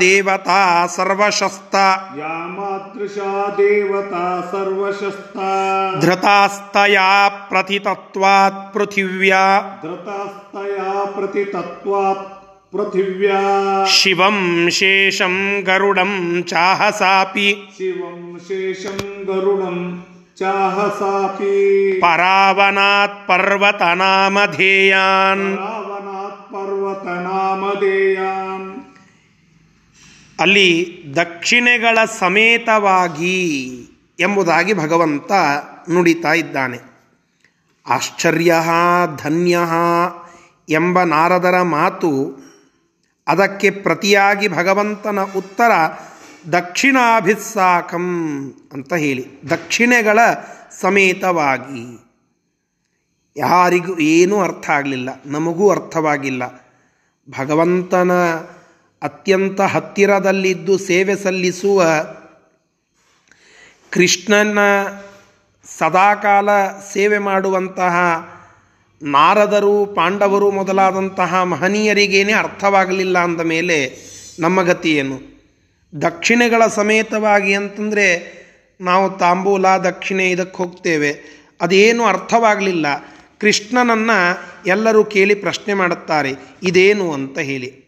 ದೇವತಾ 0.00 0.60
ಸರ್ವಶಸ್ತ 0.86 1.74
ಯಾಮಾದೃಶಾ 2.18 3.30
ದೇವತಾ 3.58 4.22
ಸರ್ವಶಸ್ತಾ 4.52 5.48
ಧೃತಾಸ್ತಯಾ 6.00 7.08
ಪ್ರತಿತತ್ವಾತ್ 7.48 8.62
ಪೃಥಿವ್ಯಾ 8.74 9.42
ಧೃತಾಸ್ತಯಾ 9.82 10.88
ಪ್ರತಿ 11.16 11.44
ತತ್ವಾತ್ 11.44 12.26
ಪೃಥಿವ್ಯಾ 12.72 13.40
ಶಿವಂ 13.92 14.38
ಶೇಷಂ 14.70 15.36
ಗರುಡಂ 15.62 16.12
ಚಾಹಸಾಪಿ 16.46 17.48
ಶಿವಂ 17.78 18.20
ಶೇಷಂ 18.48 18.98
ಗರುಡಂ 19.26 19.78
ಚಾಹಸಾಪಿ 20.38 21.54
ಪರಾವನಾತ್ 22.00 23.20
ಪರ್ವತನಾಮಧೇಯಾನ್ 23.28 24.26
ರಾವಣಾತ್ 25.56 26.15
ಪರ್ವತ 26.86 27.06
ನಾಮಧೇಯಾನ್ 27.06 28.66
ಅಲ್ಲಿ 30.40 30.68
ದಕ್ಷಿಣೆಗಳ 31.16 31.98
ಸಮೇತವಾಗಿ 32.18 33.38
ಎಂಬುದಾಗಿ 34.20 34.72
ಭಗವಂತ 34.74 35.32
ನುಡಿತಾ 35.90 36.32
ಇದ್ದಾನೆ. 36.32 36.78
ಆಶ್ಚರ್ಯ, 37.86 38.54
ಧನ್ಯ 39.16 39.58
ಎಂಬ 40.68 41.02
ನಾರದರ 41.02 41.62
ಮಾತು 41.62 42.10
ಅದಕ್ಕೆ 43.26 43.70
ಪ್ರತಿಯಾಗಿ 43.70 44.48
ಭಗವಂತನ 44.48 45.18
ಉತ್ತರ 45.36 45.72
ದಕ್ಷಿಣಾಭಿಸ್ಸಾಕಂ 46.52 48.06
ಅಂತ 48.72 48.92
ಹೇಳಿ, 48.94 49.24
ದಕ್ಷಿಣೆಗಳ 49.50 50.18
ಸಮೇತವಾಗಿ. 50.80 51.84
ಯಾರಿಗೂ 53.36 53.98
ಏನೂ 53.98 54.36
ಅರ್ಥ 54.40 54.70
ಆಗಲಿಲ್ಲ, 54.70 55.08
ನಮಗೂ 55.26 55.70
ಅರ್ಥವಾಗಿಲ್ಲ. 55.70 56.65
ಭಗವಂತನ 57.30 58.12
ಅತ್ಯಂತ 59.02 59.60
ಹತ್ತಿರದಲ್ಲಿದ್ದು 59.60 60.78
ಸೇವೆ 60.78 61.16
ಸಲ್ಲಿಸುವ 61.16 61.84
ಕೃಷ್ಣನ 63.90 64.58
ಸದಾಕಾಲ 65.78 66.48
ಸೇವೆ 66.92 67.18
ಮಾಡುವಂತಹ 67.18 67.96
ನಾರದರು, 69.02 69.86
ಪಾಂಡವರು 69.86 70.50
ಮೊದಲಾದಂತಹ 70.50 71.42
ಮಹನೀಯರಿಗೇನೆ 71.42 72.32
ಅರ್ಥವಾಗಲಿಲ್ಲ 72.32 73.18
ಅಂದ 73.18 73.40
ಮೇಲೆ 73.40 73.96
ನಮ್ಮ 74.40 74.62
ಗತಿಯೇನು 74.62 75.36
ದಕ್ಷಿಣೆಗಳ 76.00 76.66
ಸಮೇತವಾಗಿ 76.66 77.54
ಅಂತಂದರೆ 77.54 78.36
ನಾವು 78.80 79.10
ತಾಂಬೂಲ, 79.10 79.68
ದಕ್ಷಿಣೆ 79.68 80.30
ಇದಕ್ಕೆ 80.30 80.56
ಹೋಗ್ತೇವೆ. 80.56 81.20
ಅದೇನು 81.60 82.04
ಅರ್ಥವಾಗಲಿಲ್ಲ. 82.04 82.86
ಕೃಷ್ಣನನ್ನು 83.40 84.18
ಎಲ್ಲರೂ 84.66 85.04
ಕೇಳಿ 85.04 85.34
ಪ್ರಶ್ನೆ 85.34 85.74
ಮಾಡುತ್ತಾರೆ, 85.74 86.34
ಇದೇನು 86.62 87.12
ಅಂತ 87.12 87.38
ಹೇಳಿ. 87.38 87.86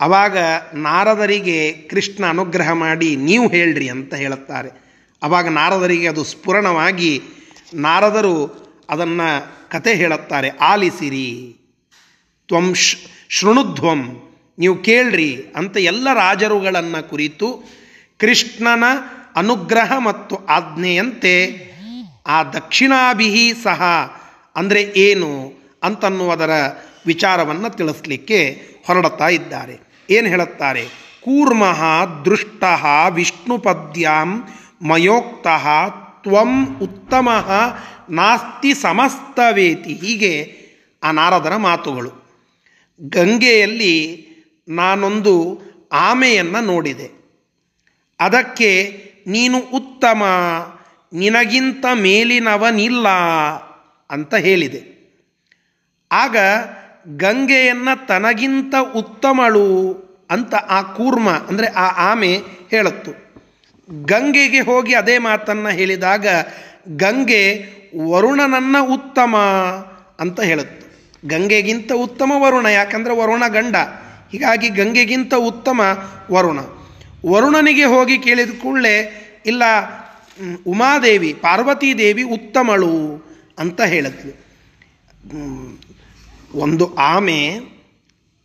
ಅವಾಗ 0.00 0.38
ನಾರದರಿಗೆ 0.74 1.72
ಕೃಷ್ಣ 1.72 2.26
ಅನುಗ್ರಹ 2.26 2.72
ಮಾಡಿ, 2.72 3.16
ನೀವು 3.16 3.48
ಹೇಳ್ರಿ 3.48 3.88
ಅಂತ 3.88 4.14
ಹೇಳುತ್ತಾರೆ. 4.14 4.70
ಅವಾಗ 5.22 5.48
ನಾರದರಿಗೆ 5.48 6.08
ಅದು 6.08 6.24
ಸ್ಫುರಣವಾಗಿ 6.24 7.22
ನಾರದರು 7.74 8.36
ಅದನ್ನು 8.90 9.52
ಕತೆ 9.70 9.94
ಹೇಳುತ್ತಾರೆ, 9.94 10.48
ಆಲಿಸಿರಿ, 10.48 11.56
ತ್ವಂ 12.48 12.74
ಶೃಣುಧ್ವಂ, 13.28 14.30
ನೀವು 14.58 14.82
ಕೇಳ್ರಿ 14.82 15.46
ಅಂತ 15.56 15.76
ಎಲ್ಲ 15.76 16.14
ರಾಜರುಗಳನ್ನು 16.14 17.10
ಕುರಿತು 17.10 17.64
ಕೃಷ್ಣನ 18.18 18.84
ಅನುಗ್ರಹ 19.36 19.98
ಮತ್ತು 19.98 20.36
ಆಜ್ಞೆಯಂತೆ 20.36 21.69
ಆ 22.30 22.42
ದಕ್ಷಿಣಾಭಿಹಿ 22.42 23.46
ಸಹ 23.62 23.82
ಅಂದರೆ 24.56 24.82
ಏನು 24.82 25.30
ಅಂತನ್ನುವುದರ 25.82 26.50
ವಿಚಾರವನ್ನು 27.06 27.70
ತಿಳಿಸ್ಲಿಕ್ಕೆ 27.70 28.40
ಹೊರಡುತ್ತಾ 28.86 29.28
ಇದ್ದಾರೆ. 29.28 29.76
ಏನು 30.10 30.28
ಹೇಳುತ್ತಾರೆ? 30.28 30.84
ಕೂರ್ಮ 31.24 31.64
ದೃಷ್ಟ 32.24 32.64
ವಿಷ್ಣುಪದ್ಯಾಂ 33.10 34.28
ಮಯೋಕ್ತ 34.82 35.46
ತ್ವಂ 36.22 36.52
ಉತ್ತಮ 36.82 37.28
ನಾಸ್ತಿ 38.10 38.74
ಸಮಸ್ತವೇತಿ. 38.74 39.92
ಹೀಗೆ 39.94 40.32
ಆ 41.02 41.10
ನಾರದರ 41.10 41.56
ಮಾತುಗಳು. 41.56 42.12
ಗಂಗೆಯಲ್ಲಿ 43.00 43.94
ನಾನೊಂದು 44.68 45.60
ಆಮೆಯನ್ನು 45.92 46.60
ನೋಡಿದೆ. 46.64 47.08
ಅದಕ್ಕೆ 48.20 48.70
ನೀನು 49.26 49.58
ಉತ್ತಮ 49.58 50.22
ನಿನಗಿಂತ 51.12 51.86
ಮೇಲಿನವನಿಲ್ಲ 51.94 53.08
ಅಂತ 54.10 54.34
ಹೇಳಿದೆ. 54.34 54.80
ಆಗ 56.12 56.36
ಗಂಗೆಯನ್ನು 57.16 58.06
ತನಗಿಂತ 58.06 58.74
ಉತ್ತಮಳು 58.94 59.66
ಅಂತ 60.30 60.54
ಆ 60.54 60.82
ಕೂರ್ಮ, 60.82 61.30
ಅಂದರೆ 61.30 61.66
ಆ 61.66 62.10
ಆಮೆ 62.10 62.32
ಹೇಳತ್ತು. 62.70 63.12
ಗಂಗೆಗೆ 64.04 64.60
ಹೋಗಿ 64.60 64.94
ಅದೇ 64.94 65.18
ಮಾತನ್ನು 65.18 65.68
ಹೇಳಿದಾಗ 65.68 66.26
ಗಂಗೆ 66.88 67.64
ವರುಣನನ್ನ 68.10 68.76
ಉತ್ತಮ 68.80 69.36
ಅಂತ 70.20 70.40
ಹೇಳುತ್ತು. 70.40 70.86
ಗಂಗೆಗಿಂತ 71.28 71.92
ಉತ್ತಮ 71.92 72.32
ವರುಣ, 72.36 72.66
ಯಾಕಂದರೆ 72.66 73.16
ವರುಣ 73.16 73.46
ಗಂಡ. 73.48 73.76
ಹೀಗಾಗಿ 74.32 74.68
ಗಂಗೆಗಿಂತ 74.68 75.34
ಉತ್ತಮ 75.34 75.80
ವರುಣ. 76.32 76.58
ವರುಣನಿಗೆ 77.30 77.84
ಹೋಗಿ 77.84 78.18
ಕೇಳಿದ 78.18 78.50
ಕೂಡಲೇ, 78.62 78.96
ಇಲ್ಲ 79.46 79.62
ಉಮಾದೇವಿ, 80.66 81.32
ಪಾರ್ವತೀದೇವಿ 81.32 82.22
ಉತ್ತಮಳು 82.22 83.24
ಅಂತ 83.58 83.80
ಹೇಳಿದ್ಲು. 83.80 84.32
ಒಂದು 86.54 86.94
ಆಮೆ, 86.94 87.60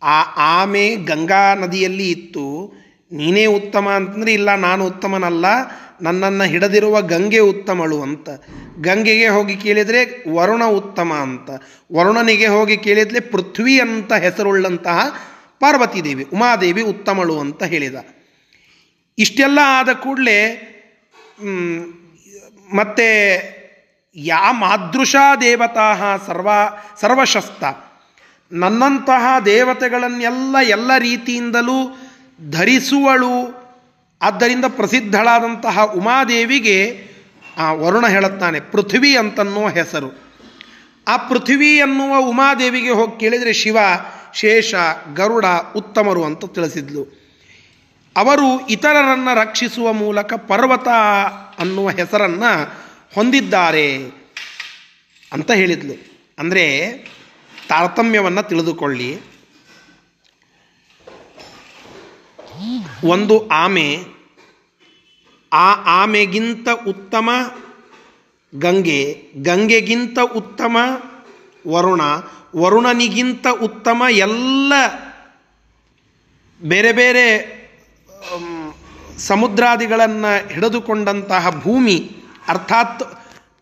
ಆ 0.03 0.17
ಆಮೆ 0.37 0.95
ಗಂಗಾ 0.95 1.53
ನದಿಯಲ್ಲಿ 1.53 2.11
ಇತ್ತು. 2.11 2.73
ನೀನೇ 3.11 3.45
ಉತ್ತಮ 3.45 3.89
ಅಂತಂದರೆ 3.89 4.33
ಇಲ್ಲ, 4.33 4.55
ನಾನು 4.55 4.85
ಉತ್ತಮನಲ್ಲ, 4.85 5.45
ನನ್ನನ್ನು 6.01 6.43
ಹಿಡದಿರುವ 6.43 7.01
ಗಂಗೆ 7.01 7.39
ಉತ್ತಮಳು 7.39 8.01
ಅಂತ. 8.01 8.29
ಗಂಗೆಗೆ 8.81 9.27
ಹೋಗಿ 9.27 9.55
ಕೇಳಿದರೆ 9.55 10.23
ವರುಣ 10.33 10.63
ಉತ್ತಮ 10.63 11.13
ಅಂತ. 11.13 11.49
ವರುಣನಿಗೆ 11.93 12.47
ಹೋಗಿ 12.47 12.77
ಕೇಳಿದರೆ 12.77 13.19
ಪೃಥ್ವಿ 13.19 13.79
ಅಂತ 13.79 14.13
ಹೆಸರುಳ್ಳಂತಹ 14.13 14.99
ಪಾರ್ವತೀದೇವಿ, 15.59 16.23
ಉಮಾದೇವಿ 16.33 16.81
ಉತ್ತಮಳು 16.81 17.39
ಅಂತ 17.39 17.63
ಹೇಳಿದ. 17.63 17.95
ಇಷ್ಟೆಲ್ಲ 19.17 19.59
ಆದ 19.63 19.89
ಕೂಡಲೇ 19.93 20.39
ಮತ್ತೆ 22.75 23.35
ಯಾ 24.15 24.51
ಮಾದೃಶಾ 24.51 25.35
ದೇವತಾ 25.35 26.17
ಸರ್ವ, 26.17 26.49
ಸರ್ವಶಸ್ತ. 27.01 27.63
ನನ್ನಂತಹ 28.51 29.39
ದೇವತೆಗಳನ್ನೆಲ್ಲ 29.39 30.55
ಎಲ್ಲ 30.63 30.97
ರೀತಿಯಿಂದಲೂ 30.97 31.97
ಧರಿಸುವಳು. 32.51 33.65
ಆದ್ದರಿಂದ 34.21 34.65
ಪ್ರಸಿದ್ಧಳಾದಂತಹ 34.69 35.83
ಉಮಾದೇವಿಗೆ, 35.83 37.07
ಆ, 37.57 37.71
ವರುಣ 37.71 38.07
ಹೇಳುತ್ತಾನೆ, 38.07 38.59
ಪೃಥ್ವಿ 38.59 39.17
ಅಂತನ್ನುವ 39.17 39.67
ಹೆಸರು. 39.69 40.25
ಆ 41.07 41.17
ಪೃಥ್ವಿ 41.17 41.77
ಎನ್ನುವ 41.77 42.29
ಉಮಾದೇವಿಗೆ 42.29 42.89
ಹೋಗಿ 42.89 43.19
ಕೇಳಿದರೆ 43.19 43.53
ಶಿವ, 43.53 43.77
ಶೇಷ, 44.33 44.75
ಗರುಡ 45.13 45.45
ಉತ್ತಮರು 45.75 46.23
ಅಂತ 46.23 46.45
ತಿಳಿಸಿದ್ಲು. 46.45 47.24
ಅವರು 48.15 48.67
ಇತರರನ್ನು 48.67 49.35
ರಕ್ಷಿಸುವ 49.35 49.93
ಮೂಲಕ 49.93 50.33
ಪರ್ವತ 50.33 50.87
ಅನ್ನುವ 51.59 51.89
ಹೆಸರನ್ನು 51.89 52.73
ಹೊಂದಿದ್ದಾರೆ 53.15 53.97
ಅಂತ 55.33 55.51
ಹೇಳಿದ್ಲು. 55.51 55.93
ಅಂದರೆ 56.39 56.91
ತಾರತಮ್ಯವನ್ನು 57.69 58.43
ತಿಳಿದುಕೊಳ್ಳಿ. 58.43 59.19
ಒಂದು 63.03 63.47
ಆಮೆ, 63.47 64.03
ಆ 65.53 65.73
ಆಮೆಗಿಂತ 65.73 66.69
ಉತ್ತಮ 66.87 67.29
ಗಂಗೆ, 68.55 69.31
ಗಂಗೆಗಿಂತ 69.41 70.19
ಉತ್ತಮ 70.19 70.77
ವರುಣ, 71.67 72.01
ವರುಣನಿಗಿಂತ 72.55 73.47
ಉತ್ತಮ 73.61 74.03
ಎಲ್ಲ 74.09 74.73
ಬೇರೆ 76.61 76.93
ಬೇರೆ 76.93 77.54
ಸಮುದ್ರಾದಿಗಳನ್ನು 79.19 80.53
ಹಿಡಿದುಕೊಂಡಂತಹ 80.53 81.49
ಭೂಮಿ, 81.63 81.97
ಅರ್ಥಾತ್ 82.47 83.03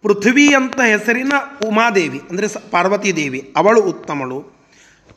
ಪೃಥ್ವಿ 0.02 0.56
ಅಂತ 0.56 0.80
ಹೆಸರಿನ 0.82 1.34
ಉಮಾದೇವಿ, 1.68 2.22
ಅಂದರೆ 2.30 2.48
ಸ 2.48 2.58
ಪಾರ್ವತೀದೇವಿ 2.72 3.54
ಅವಳು 3.58 3.82
ಉತ್ತಮಳು. 3.82 4.40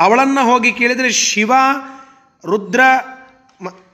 ಅವಳನ್ನು 0.00 0.52
ಹೋಗಿ 0.52 0.72
ಕೇಳಿದರೆ 0.72 1.12
ಶಿವ, 1.12 1.52
ರುದ್ರ 2.44 2.80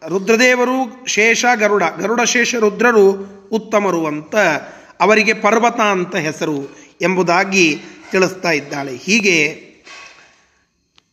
ರುದ್ರದೇವರು, 0.08 1.06
ಶೇಷ, 1.06 1.44
ಗರುಡ 1.54 1.82
ಗರುಡ, 1.98 2.20
ಶೇಷ, 2.22 2.54
ರುದ್ರರು 2.54 3.06
ಉತ್ತಮರು 3.52 4.06
ಅಂತ 4.06 4.36
ಅವರಿಗೆ 5.00 5.32
ಪರ್ವತ 5.32 5.80
ಅಂತ 5.80 6.16
ಹೆಸರು 6.16 6.56
ಎಂಬುದಾಗಿ 7.00 7.80
ತಿಳಿಸ್ತಾ 8.10 8.50
ಇದ್ದಾಳೆ. 8.50 8.96
ಹೀಗೆ 8.96 9.36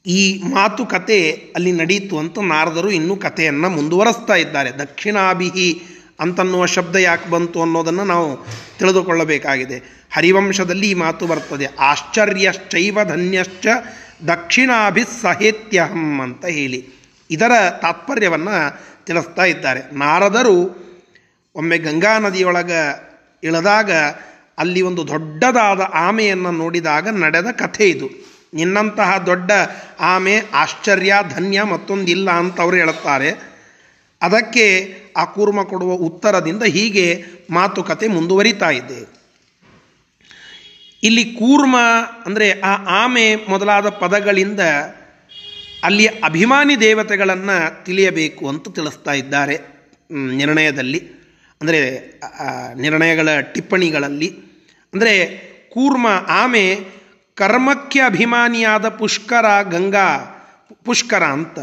ಈ 0.05 0.41
ಮಾತುಕತೆ 0.43 1.31
ಅಲ್ಲಿ 1.31 1.71
ನಡೀತು 1.71 2.17
ಅಂತ 2.17 2.39
ನಾರದರು 2.39 2.91
ಇನ್ನೂ 2.91 3.15
ಕಥೆಯನ್ನು 3.15 3.69
ಮುಂದುವರೆಸ್ತಾ 3.69 4.35
ಇದ್ದಾರೆ. 4.35 4.71
ದಕ್ಷಿಣಾಭಿಹಿ 4.71 5.81
ಅಂತನ್ನುವ 6.19 6.65
ಶಬ್ದ 6.65 6.95
ಯಾಕೆ 6.95 7.29
ಬಂತು 7.29 7.61
ಅನ್ನೋದನ್ನು 7.61 8.03
ನಾವು 8.03 8.45
ತಿಳಿದುಕೊಳ್ಳಬೇಕಾಗಿದೆ. 8.79 10.07
ಹರಿವಂಶದಲ್ಲಿ 10.15 10.89
ಈ 10.89 10.93
ಮಾತು 10.93 11.27
ಬರ್ತದೆ. 11.27 11.65
ಆಶ್ಚರ್ಯಶ್ಚೈವ 11.79 13.03
ಧನ್ಯಶ್ಚ 13.03 13.67
ದಕ್ಷಿಣಾಭಿಸ್ಸಹೇತ್ಯಹಂ 14.27 16.21
ಅಂತ 16.21 16.45
ಹೇಳಿ. 16.45 16.87
ಇದರ 17.31 17.51
ತಾತ್ಪರ್ಯವನ್ನು 17.81 18.79
ತಿಳಿಸ್ತಾ 19.05 19.43
ಇದ್ದಾರೆ. 19.43 19.95
ನಾರದರು 19.95 20.89
ಒಮ್ಮೆ 21.55 21.77
ಗಂಗಾ 21.77 22.19
ನದಿಯೊಳಗೆ 22.19 23.09
ಇಳಿದಾಗ 23.43 23.91
ಅಲ್ಲಿ 24.57 24.81
ಒಂದು 24.81 25.07
ದೊಡ್ಡದಾದ 25.07 25.81
ಆಮೆಯನ್ನು 25.93 26.51
ನೋಡಿದಾಗ 26.51 27.09
ನಡೆದ 27.09 27.45
ಕಥೆ 27.45 27.89
ಇದು. 27.89 28.38
ನಿನ್ನಂತಹ 28.53 29.17
ದೊಡ್ಡ 29.17 29.51
ಆಮೆ, 29.99 30.41
ಆಶ್ಚರ್ಯ, 30.53 31.15
ಧನ್ಯ 31.35 31.63
ಮತ್ತೊಂದಿಲ್ಲ 31.63 32.31
ಅಂತ 32.31 32.61
ಅವರು 32.61 32.75
ಹೇಳುತ್ತಾರೆ. 32.75 33.31
ಅದಕ್ಕೆ 34.21 34.95
ಆ 35.17 35.25
ಕೂರ್ಮ 35.25 35.63
ಕೊಡುವ 35.63 35.93
ಉತ್ತರದಿಂದ 35.93 36.63
ಹೀಗೆ 36.63 37.23
ಮಾತುಕತೆ 37.51 38.07
ಮುಂದುವರಿತಾ 38.07 38.69
ಇದೆ. 38.69 39.19
ಇಲ್ಲಿ 41.03 41.25
ಕೂರ್ಮ 41.25 41.75
ಅಂದರೆ 42.25 42.61
ಆ 42.61 43.03
ಆಮೆ 43.03 43.35
ಮೊದಲಾದ 43.35 43.89
ಪದಗಳಿಂದ 43.89 44.59
ಅಲ್ಲಿಯ 45.83 46.09
ಅಭಿಮಾನಿ 46.23 46.79
ದೇವತೆಗಳನ್ನು 46.79 47.85
ತಿಳಿಯಬೇಕು 47.85 48.49
ಅಂತ 48.49 48.69
ತಿಳಿಸ್ತಾ 48.69 49.13
ಇದ್ದಾರೆ. 49.13 49.57
ನಿರ್ಣಯದಲ್ಲಿ. 50.11 51.19
ಅಂದರೆ 51.61 51.79
ನಿರ್ಣಯಗಳ 52.75 53.39
ಟಿಪ್ಪಣಿಗಳಲ್ಲಿ. 53.39 54.27
ಅಂದರೆ, 54.93 55.49
ಕೂರ್ಮ 55.73 56.07
ಆಮೆ 56.27 56.98
ಕರ್ಮಕ್ಕೆ 57.39 57.99
ಅಭಿಮಾನಿಯಾದ 58.01 58.89
ಪುಷ್ಕರ 58.89 59.47
ಗಂಗಾ, 59.71 60.09
ಪುಷ್ಕರ 60.85 61.23
ಅಂತ. 61.23 61.57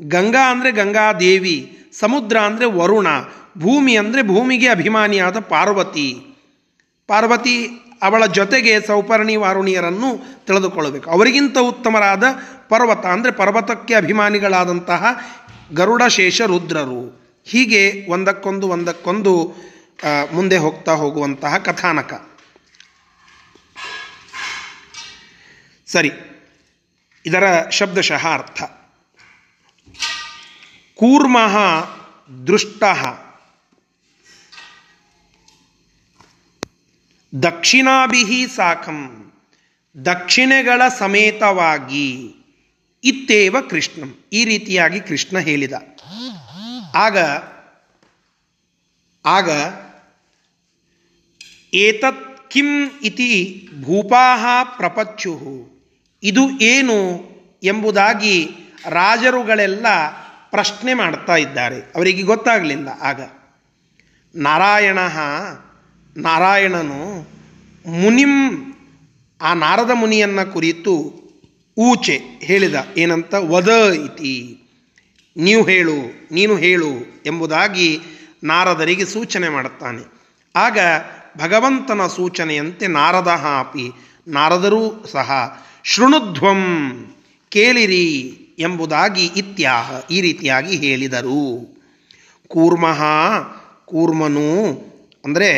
ಗಂಗಾ 0.00 0.44
ಅಂದರೆ 0.50 0.70
ಗಂಗಾದೇವಿ, 0.72 1.56
ಸಮುದ್ರ 2.00 2.36
ಅಂದರೆ 2.40 2.66
ವರುಣ, 2.78 3.08
ಭೂಮಿ 3.58 3.92
ಅಂದರೆ 3.96 4.22
ಭೂಮಿಗೆ 4.22 4.68
ಅಭಿಮಾನಿಯಾದ 4.68 5.38
ಪಾರ್ವತಿ. 5.48 6.08
ಪಾರ್ವತಿ 7.08 7.56
ಅವಳ 8.02 8.22
ಜೊತೆಗೆ 8.26 8.72
ಸೌಪರ್ಣಿ 8.86 9.34
ವಾರುಣಿಯರನ್ನು 9.36 10.08
ತಿಳಿದುಕೊಳ್ಳಬೇಕು. 10.46 11.06
ಅವರಿಗಿಂತ 11.10 11.56
ಉತ್ತಮರಾದ 11.58 12.24
ಪರ್ವತ 12.68 13.04
ಅಂದರೆ 13.06 13.32
ಪರ್ವತಕ್ಕೆ 13.32 13.94
ಅಭಿಮಾನಿಗಳಾದಂತಹ 13.94 15.02
ಗರುಡಶೇಷ 15.74 16.40
ರುದ್ರರು. 16.52 17.02
ಹೀಗೆ 17.46 17.82
ಒಂದಕ್ಕೊಂದು 18.12 18.66
ಒಂದಕ್ಕೊಂದು 18.68 19.34
ಮುಂದೆ 20.32 20.56
ಹೋಗ್ತಾ 20.56 20.92
ಹೋಗುವಂತಹ 20.92 21.56
ಕಥಾನಕ. 21.58 22.12
ಸರಿ. 25.94 26.10
ಇದರ 27.26 27.68
ಶಬ್ದಶಃ 27.68 28.26
ಅರ್ಥ 28.32 28.62
ಕೂರ್ಮ 30.94 31.38
ದೃಷ್ಟ. 32.46 32.84
ದಕ್ಷಿಣಾಭಿ 37.42 38.46
ಸಾಕಂ. 38.56 39.32
ದಕ್ಷಿಣೆಗಳ 40.04 40.82
ಸಮೇತವಾಗಿ 40.98 42.34
ಇತ್ತೇವ 43.04 43.60
ಕೃಷ್ಣಂ. 43.60 44.24
ಈ 44.32 44.44
ರೀತಿಯಾಗಿ 44.44 45.00
ಕೃಷ್ಣ 45.00 45.38
ಹೇಳಿದ. 45.38 45.72
ಆಗ 46.94 47.18
ಆಗ 49.26 49.50
ಏತತ್ 51.74 52.50
ಕಿಂ 52.50 53.00
ಇತಿ 53.02 53.68
ಭೂಪಾಹ 53.80 54.46
ಪ್ರಪಚ್ಚು 54.76 55.73
ಇದು 56.24 56.50
ಏನು 56.60 57.24
ಎಂಬುದಾಗಿ 57.62 58.50
ರಾಜರುಗಳೆಲ್ಲ 58.88 59.86
ಪ್ರಶ್ನೆ 60.50 60.94
ಮಾಡ್ತಾ 60.94 61.36
ಇದ್ದಾರೆ. 61.36 61.80
ಅವರಿಗೆ 61.80 62.22
ಗೊತ್ತಾಗಲಿಲ್ಲ 62.22 62.88
ಆಗ. 62.88 63.20
ನಾರಾಯಣ, 64.34 64.98
ನಾರಾಯಣನು 66.16 67.28
ಮುನಿಂ, 67.86 68.72
ಆ 69.42 69.54
ನಾರದ 69.54 69.90
ಮುನಿಯನ್ನು 69.94 70.52
ಕುರಿತು 70.52 71.24
ಊಚೆ 71.78 72.20
ಹೇಳಿದ. 72.42 72.74
ಏನಂತ? 72.96 73.34
ವದ 73.34 73.68
ಇತಿ. 73.92 74.60
ನೀವು 75.36 75.64
ಹೇಳು, 75.64 76.28
ನೀನು 76.32 76.56
ಹೇಳು 76.56 77.22
ಎಂಬುದಾಗಿ 77.26 78.00
ನಾರದರಿಗೆ 78.44 79.04
ಸೂಚನೆ 79.04 79.48
ಮಾಡುತ್ತಾನೆ. 79.48 80.12
ಆಗ 80.56 80.78
ಭಗವಂತನ 81.38 82.06
ಸೂಚನೆಯಂತೆ 82.06 82.86
ನಾರದ 82.86 83.28
ಅಪಿ, 83.60 83.90
ನಾರದರೂ 84.28 85.06
ಸಹ 85.12 85.60
ಶೃಣುಧ್ವಂ 85.84 86.62
ಕೇಳಿರಿ 87.52 88.06
ಎಂಬುದಾಗಿ 88.58 89.24
ಇತ್ಯಾಹ 89.36 89.86
ಈ 90.10 90.18
ರೀತಿಯಾಗಿ 90.20 90.74
ಹೇಳಿದರು. 90.76 91.42
ಕೂರ್ಮಃ 92.50 93.00
ಕೂರ್ಮನು 93.84 94.48
ಅಂದರೆ 95.24 95.50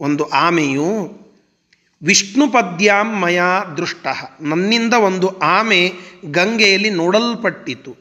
ಒಂದು 0.00 0.24
ಆಮೆಯು, 0.38 0.90
ವಿಷ್ಣು 2.02 2.46
ಪದ್ಯಾಂ 2.48 3.08
ಮಯ 3.22 3.40
ದೃಷ್ಟ, 3.76 4.06
ನನ್ನಿಂದ 4.40 4.94
ಒಂದು 5.08 5.28
ಆಮೆ 5.56 5.80
ಗಂಗೆಯಲ್ಲಿ 6.30 6.90
ನೋಡಲ್ಪಟ್ಟಿತು. 7.00 7.92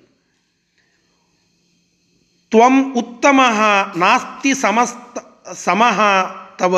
ತ್ವಂ 2.51 2.75
ಉತ್ತಮ, 2.93 3.39
ನಾಸ್ತಿ 3.97 4.51
ಸಮಸ್ತ, 4.53 5.17
ಸಮಃ 5.65 5.99
ತವ 6.57 6.75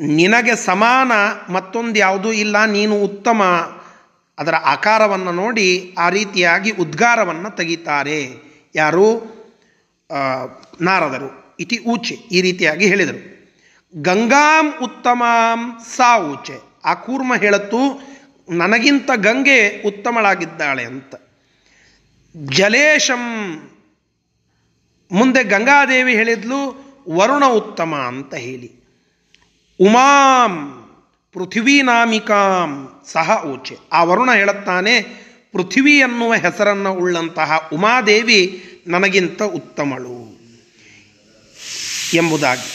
ನಿನಗೆ 0.00 0.54
ಸಮಾನ 0.56 1.12
ಮತ್ತೊಂದು 1.52 1.98
ಯಾವುದೂ 1.98 2.32
ಇಲ್ಲ, 2.32 2.64
ನೀನು 2.64 2.96
ಉತ್ತಮ. 3.02 3.42
ಅದರ 4.38 4.54
ಆಕಾರವನ್ನು 4.54 5.32
ನೋಡಿ 5.32 5.94
ಆ 5.98 6.08
ರೀತಿಯಾಗಿ 6.08 6.70
ಉದ್ಗಾರವನ್ನು 6.70 7.56
ತೆಗಿತಾರೆ. 7.56 8.30
ಯಾರು? 8.74 9.08
ನಾರದರು. 10.80 11.56
ಇತಿ 11.60 11.78
ಊಚೆ, 11.78 12.14
ಈ 12.14 12.40
ರೀತಿಯಾಗಿ 12.40 12.86
ಹೇಳಿದರು. 12.86 13.20
ಗಂಗಾಂ 14.02 14.74
ಉತ್ತಮಾಂ 14.82 15.80
ಸಾ 15.96 16.18
ಊಚೆ. 16.18 16.56
ಆ 16.84 16.94
ಕೂರ್ಮ 16.94 17.34
ಹೇಳತ್ತು, 17.34 17.80
ನನಗಿಂತ 18.48 19.10
ಗಂಗೆ 19.16 19.82
ಉತ್ತಮಳಾಗಿದ್ದಾಳೆ 19.86 20.84
ಅಂತ. 20.84 21.14
ಜಲೇಶಂ, 22.50 23.24
ಮುಂದೆ 25.12 25.44
ಗಂಗಾದೇವಿ 25.44 26.14
ಹೇಳಿದ್ಲು, 26.14 26.60
ವರುಣ 27.10 27.44
ಉತ್ತಮ 27.44 27.94
ಅಂತ 27.94 28.34
ಹೇಳಿ. 28.34 28.87
ಉಮಾಂ 29.80 30.74
ಪೃಥ್ವೀನಾಮಿಕಾಂ 31.32 33.00
ಸಹ 33.12 33.44
ಊಚೆ 33.44 33.76
ಆ 33.92 34.02
ವರುಣ 34.04 34.30
ಹೇಳುತ್ತಾನೆ 34.32 35.02
ಪೃಥಿವಿ 35.52 36.02
ಅನ್ನುವ 36.02 36.34
ಹೆಸರನ್ನು 36.34 36.92
ಉಳ್ಳಂತಹ 36.92 37.68
ಉಮಾದೇವಿ 37.72 38.64
ನನಗಿಂತ 38.86 39.42
ಉತ್ತಮಳು. 39.42 40.38
ಎಂಬುದಾಗಿ. 42.14 42.70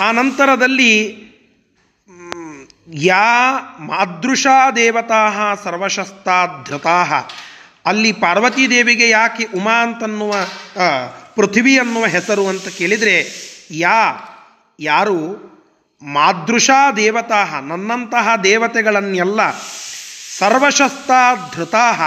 ಆ, 0.00 0.12
ನಂತರದಲ್ಲಿ 0.12 1.22
ಯಾ 2.94 3.52
ಮಾದೃಶಾ 3.78 4.70
ದೇವತಾ 4.70 5.54
ಸರ್ವಶಸ್ತಾ 5.64 6.46
ಧೃತಾ. 6.68 7.28
ಅಲ್ಲಿ 7.86 8.12
ಪಾರ್ವತೀ 8.12 8.68
ದೇವಿಗೆ 8.68 9.08
ಯಾಕೆ 9.08 9.44
ಉಮಾ 9.44 9.82
ಅಂತನ್ನುವ 9.82 10.34
ಪೃಥ್ವಿ 11.36 11.78
ಅನ್ನುವ 11.78 12.06
ಹೆಸರು 12.06 12.46
ಅಂತ 12.46 12.68
ಕೇಳಿದರೆ 12.68 13.51
ಯಾ, 13.72 14.12
ಯಾರು? 14.80 15.52
ಮಾದೃಶಾ 16.02 16.92
ದೇವತಾ, 16.92 17.60
ನನ್ನಂತಹ 17.60 18.28
ದೇವತೆಗಳನ್ನೆಲ್ಲ 18.44 19.40
ಸರ್ವಶಸ್ತಾ 20.38 21.50
ಧೃತಾಹ 21.56 22.00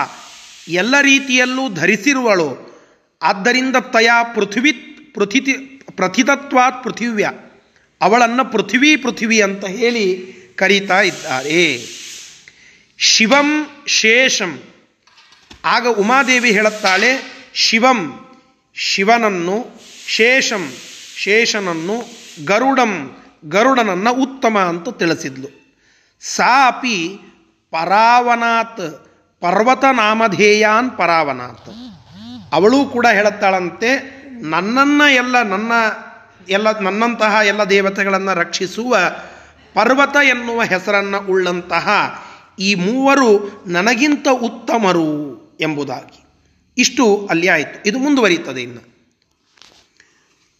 ಎಲ್ಲ 0.67 0.95
ರೀತಿಯಲ್ಲೂ 1.01 1.69
ಧರಿಸಿರುವಳು. 1.69 2.75
ಆದ್ದರಿಂದ 3.21 3.75
ತಯಾ 3.75 4.23
ಪೃಥ್ವಿ, 4.23 4.71
ಪೃಥಿತಿ, 5.15 5.53
ಪ್ರಥಿತತ್ವಾತ್ 5.95 6.83
ಪೃಥಿವ್ಯ. 6.83 7.31
ಅವಳನ್ನು 8.01 8.45
ಪೃಥ್ವಿ 8.45 8.95
ಪೃಥಿವಿ 8.95 9.41
ಅಂತ 9.41 9.65
ಹೇಳಿ 9.65 10.35
ಕರೀತಾ 10.55 11.01
ಇದ್ದಾರೆ. 11.01 11.85
ಶಿವಂ 12.97 13.69
ಶೇಷಂ. 13.87 14.59
ಆಗ 15.65 15.87
ಉಮಾದೇವಿ 15.87 16.51
ಹೇಳುತ್ತಾಳೆ, 16.51 17.35
ಶಿವಂ 17.53 18.25
ಶಿವನನ್ನು 18.75 19.81
ಶೇಷಂ. 20.07 20.73
ಶೇಷನನ್ನು 21.17 22.03
ಗರುಡಂ, 22.45 23.17
ಗರುಡನನ್ನು 23.45 24.13
ಉತ್ತಮ 24.13 24.59
ಅಂತ 24.59 24.89
ತಿಳಿಸಿದ್ಲು. 24.89 25.77
ಸಾ 26.21 26.71
ಪರಾವನಾತ್ 27.71 29.07
ಪರ್ವತ 29.41 29.83
ನಾಮಧೇಯಾನ್ 29.83 30.97
ಪರಾವನಾತ್. 30.97 31.69
ಅವಳು 32.53 32.85
ಕೂಡ 32.85 33.07
ಹೇಳುತ್ತಾಳಂತೆ, 33.07 34.15
ನನ್ನನ್ನು 34.41 35.13
ಎಲ್ಲ 35.13 35.41
ನನ್ನ, 35.41 35.71
ಎಲ್ಲ 36.49 36.79
ನನ್ನಂತಹ 36.79 37.37
ಎಲ್ಲ 37.45 37.63
ದೇವತೆಗಳನ್ನು 37.63 38.33
ರಕ್ಷಿಸುವ 38.33 38.97
ಪರ್ವತ 39.73 40.15
ಎನ್ನುವ 40.15 40.63
ಹೆಸರನ್ನು 40.63 41.27
ಉಳ್ಳಂತಹ 41.27 41.89
ಈ 42.59 42.75
ಮೂವರು 42.75 43.63
ನನಗಿಂತ 43.67 44.27
ಉತ್ತಮರು 44.33 45.41
ಎಂಬುದಾಗಿ. 45.61 46.25
ಇಷ್ಟು 46.77 47.27
ಅಲ್ಲಿ 47.29 47.47
ಆಯಿತು. 47.47 47.89
ಇದು 47.89 47.99
ಮುಂದುವರಿಯುತ್ತದೆ 47.99 48.61
ಇನ್ನು. 48.63 48.94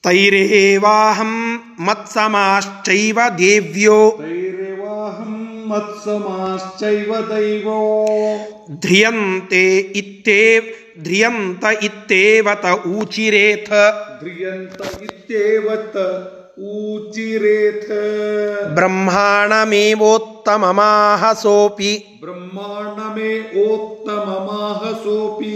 ತೈರೇವಾಹಂ 0.06 1.62
ಮತ್ಸಮಾಶ್ಚೈವ 1.80 3.20
ದೇವ್ಯೋ. 3.38 4.12
ತೈರೇವಾಹಂ 4.12 5.66
ಮತ್ಸಮಾಶ್ಚೈವ 5.70 7.16
ದೈವೋ. 7.16 8.06
ಧ್ರಿಯಂತೆ 8.80 9.78
ಇತ್ತೇ 9.78 10.60
ಧ್ರಿಯಂತ 11.00 11.64
ಇತ್ತೇವತ 11.82 12.66
ಊಚಿರೇಥ. 12.88 13.70
ಧ್ರಿಯಂತ 14.20 15.04
ಇತ್ತೇವತ 15.04 15.98
ऊचिरेथ 16.58 17.88
ब्रह्माणमेवोत्तममाह 18.76 21.24
सोऽपि 21.42 21.90
ब्रह्माणमेवोत्तममाह 22.22 24.86
सोऽपि 25.02 25.52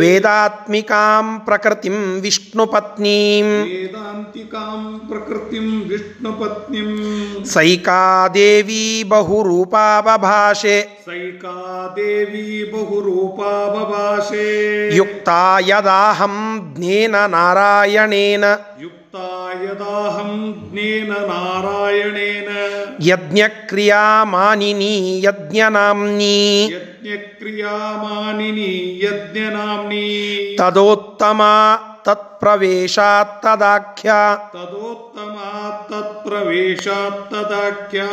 वेदात्मिकां 0.00 1.22
प्रकृतिं 1.46 1.98
विष्णुपत्नीं 2.20 3.44
वेदान्तिकां 3.44 4.80
प्रकृतिं 5.08 5.66
विष्णुपत्नीं 5.88 7.44
सैका 7.54 8.04
देवी 8.38 8.84
बहुरूपावभाषे 9.10 10.78
सैका 11.06 11.58
देवी 11.98 12.46
बहुरूपावभाषे 12.72 14.48
युक्ता 14.96 15.42
यदाहं 15.68 16.34
ज्ञेन 16.78 17.14
नारायणेन 17.36 18.44
युक्ता 18.44 18.99
नारायणेन 21.30 22.48
यज्ञक्रियामानिनी 23.06 24.92
यज्ञनाम्नी 25.24 26.36
यज्ञक्रियामानिनी 26.72 28.68
यज्ञनाम्नी 29.02 30.06
तदोत्तमा 30.60 31.54
तत्प्रवेशात् 32.06 33.34
तदाख्या 33.44 34.20
तदोत्तमा 34.54 35.50
तत्प्रवेशात् 35.90 37.20
तदाख्य 37.32 38.06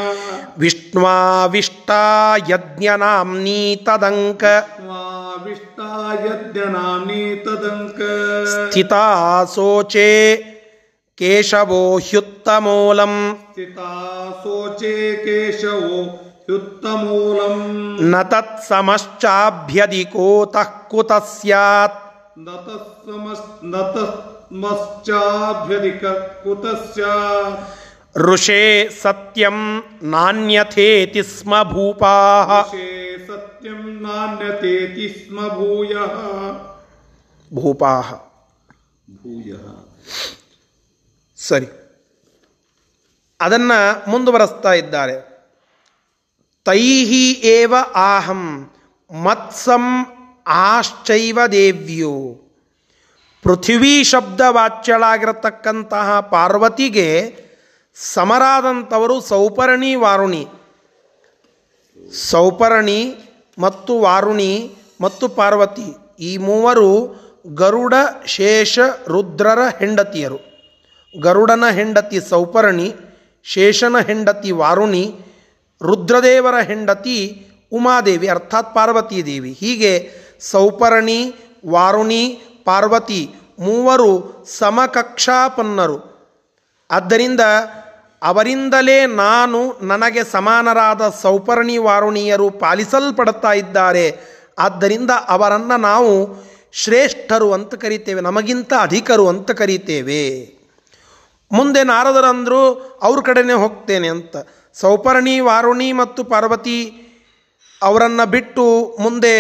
विष्ट्वाविष्टा 0.66 2.02
यज्ञनाम्नी 2.50 3.62
तदङ्क 3.88 4.44
विष्टा 5.46 5.90
यज्ञनाम्नी 6.26 7.24
तदङ्क 7.48 8.00
चिता 8.74 9.08
सोचे 9.56 10.08
केशवो 11.18 11.98
ह्युत्तमूलम। 11.98 13.34
शोचे 13.34 14.32
सोचे 14.32 15.16
केशवो 15.16 16.48
ह्युत्तमूलम। 16.48 17.62
न 18.02 18.24
तत्समश्चाभ्यधिकोतः 18.24 20.64
कुतः 20.64 21.20
स्यात्। 21.20 22.40
न 22.40 22.46
तत्समश्च 22.46 23.64
न 23.64 23.82
स्यात्। 26.76 28.18
ऋषे 28.18 28.90
सत्यम 28.90 29.82
नान्यथेति 30.04 31.24
स्म 31.24 31.64
भूपाः। 31.64 32.62
सत्यम 33.28 33.88
नान्यथेति 33.88 35.10
स्म 35.10 35.50
भूयः। 35.50 36.16
भूपाः। 37.54 38.12
भूयः। 39.10 39.74
ಸರಿ. 41.48 41.68
ಅದನ್ನು 43.42 44.10
ಮುಂದುವರೆಸ್ತಾ 44.10 44.74
ಇದ್ದಾರೆ. 44.74 45.38
ತೈಹಿ 46.66 47.32
ಏವ 47.32 47.76
ಆಹಂ 47.96 48.72
ಮತ್ಸಂ 49.12 50.06
ಆಶ್ಚೈವ 50.48 51.40
ದೇವ್ಯೋ. 51.52 52.14
ಪೃಥ್ವೀ 53.44 54.04
ಶಬ್ದ 54.04 54.42
ವಾಚ್ಯಳಾಗಿರತಕ್ಕಂತಹ 54.50 56.20
ಪಾರ್ವತಿಗೆ 56.20 57.36
ಸಮರಾದಂಥವರು 57.96 59.22
ಸೌಪರ್ಣಿ 59.22 59.96
ವಾರುಣಿ. 59.96 60.48
ಸೌಪರ್ಣಿ 62.30 63.16
ಮತ್ತು 63.60 64.00
ವಾರುಣಿ 64.00 64.76
ಮತ್ತು 65.02 65.30
ಪಾರ್ವತಿ 65.30 66.18
ಈ 66.20 66.38
ಮೂವರು 66.38 67.16
ಗರುಡ, 67.48 67.94
ಶೇಷ, 68.26 68.80
ರುದ್ರರ 69.08 69.60
ಹೆಂಡತಿಯರು. 69.80 70.57
ಗರುಡನ 71.20 71.64
ಹೆಂಡತಿ 71.72 72.20
ಸೌಪರ್ಣಿ, 72.22 72.96
ಶೇಷನ 73.44 73.96
ಹೆಂಡತಿ 74.08 74.52
ವಾರುಣಿ, 74.52 75.20
ರುದ್ರದೇವರ 75.82 76.56
ಹೆಂಡತಿ 76.62 77.48
ಉಮಾದೇವಿ, 77.74 78.28
ಅರ್ಥಾತ್ 78.28 78.76
ಪಾರ್ವತೀ 78.76 79.24
ದೇವಿ. 79.24 79.58
ಹೀಗೆ 79.60 80.12
ಸೌಪರ್ಣಿ, 80.40 81.36
ವಾರುಣಿ, 81.68 82.42
ಪಾರ್ವತಿ 82.66 83.36
ಮೂವರು 83.60 84.46
ಸಮಕಕ್ಷಾಪನ್ನರು. 84.58 86.18
ಆದ್ದರಿಂದ 86.92 87.40
ಅವರಿಂದಲೇ 88.22 89.06
ನಾನು 89.06 89.80
ನನಗೆ 89.82 90.24
ಸಮಾನರಾದ 90.24 91.02
ಸೌಪರ್ಣಿ 91.22 91.78
ವಾರುಣಿಯರು 91.78 92.50
ಪಾಲಿಸಲ್ಪಡುತ್ತಾ 92.50 93.54
ಇದ್ದಾರೆ. 93.54 94.20
ಆದ್ದರಿಂದ 94.60 95.12
ಅವರನ್ನು 95.28 95.78
ನಾವು 95.78 96.36
ಶ್ರೇಷ್ಠರು 96.74 97.54
ಅಂತ 97.54 97.76
ಕರಿತೇವೆ. 97.76 98.22
ನಮಗಿಂತ 98.22 98.74
ಅಧಿಕರು 98.80 99.28
ಅಂತ 99.28 99.52
ಕರಿತೇವೆ. 99.52 100.57
ಮುಂದೆ 101.52 101.84
ನಾರದರಂದರು, 101.84 102.62
ಅವ್ರ 103.02 103.22
ಕಡೆನೇ 103.22 103.54
ಹೋಗ್ತೇನೆ 103.54 104.08
ಅಂತ. 104.08 104.36
ಸೌಪರ್ಣಿ, 104.74 105.40
ವಾರುಣಿ 105.40 105.94
ಮತ್ತು 105.94 106.24
ಪಾರ್ವತಿ 106.24 106.80
ಅವರನ್ನು 107.84 108.26
ಬಿಟ್ಟು 108.30 108.98
ಮುಂದೆ 109.00 109.36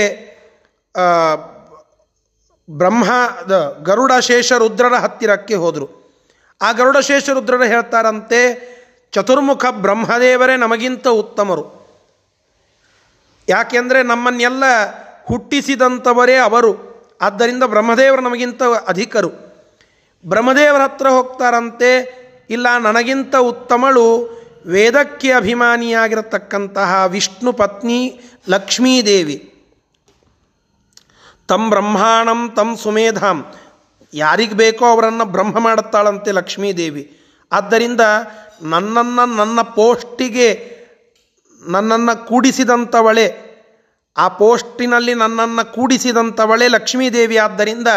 ಬ್ರಹ್ಮ 2.69 3.03
ಗರುಡ 3.83 4.11
ಶೇಷ 4.19 4.51
ರುದ್ರರ 4.53 4.93
ಹತ್ತಿರಕ್ಕೆ 4.93 5.55
ಹೋದರು. 5.55 5.87
ಆ 6.61 6.71
ಗರುಡ 6.71 6.97
ಶೇಷ 6.97 7.29
ರುದ್ರರು 7.29 7.63
ಹೇಳ್ತಾರಂತೆ, 7.63 8.39
ಚತುರ್ಮುಖ 9.11 9.65
ಬ್ರಹ್ಮದೇವರೇ 9.65 10.55
ನಮಗಿಂತ 10.55 11.07
ಉತ್ತಮರು. 11.07 11.65
ಯಾಕೆಂದರೆ 13.49 14.03
ನಮ್ಮನ್ನೆಲ್ಲ 14.03 14.63
ಹುಟ್ಟಿಸಿದಂಥವರೇ 15.27 16.35
ಅವರು. 16.35 16.71
ಆದ್ದರಿಂದ 17.21 17.63
ಬ್ರಹ್ಮದೇವರು 17.63 18.21
ನಮಗಿಂತ 18.21 18.63
ಅಧಿಕರು. 18.87 19.46
ಬ್ರಹ್ಮದೇವರ 20.27 20.81
ಹತ್ರ 20.81 21.07
ಹೋಗ್ತಾರಂತೆ, 21.09 21.91
ಇಲ್ಲ 22.49 22.77
ನನಗಿಂತ 22.77 23.35
ಉತ್ತಮಳು 23.35 24.05
ವೇದಕ್ಕೆ 24.65 25.31
ಅಭಿಮಾನಿಯಾಗಿರತಕ್ಕಂತಹ 25.31 27.03
ವಿಷ್ಣು 27.07 27.53
ಪತ್ನಿ 27.53 27.99
ಲಕ್ಷ್ಮೀದೇವಿ. 28.49 29.37
ತಂ 31.47 31.69
ಬ್ರಹ್ಮಾಣಂ, 31.69 32.39
ತಂ 32.55 32.77
ಸುಮೇಧಾಂ. 32.77 33.37
ಯಾರಿಗೆ 34.13 34.53
ಬೇಕೋ 34.53 34.85
ಅವರನ್ನು 34.85 35.25
ಬ್ರಹ್ಮ 35.25 35.59
ಮಾಡುತ್ತಾಳಂತೆ 35.59 36.31
ಲಕ್ಷ್ಮೀದೇವಿ. 36.31 37.03
ಆದ್ದರಿಂದ 37.51 38.01
ನನ್ನನ್ನು 38.61 39.25
ನನ್ನ 39.35 39.61
ಪೋಸ್ಟಿಗೆ 39.61 40.49
ನನ್ನನ್ನು 41.61 42.27
ಕೂಡಿಸಿದಂಥವಳೆ 42.27 43.46
ಆ 44.17 44.27
ಪೋಸ್ಟಿನಲ್ಲಿ 44.27 45.13
ನನ್ನನ್ನು 45.13 45.73
ಕೂಡಿಸಿದಂಥವಳೆ 45.73 46.67
ಲಕ್ಷ್ಮೀದೇವಿ. 46.67 47.37
ಆದ್ದರಿಂದ 47.37 47.87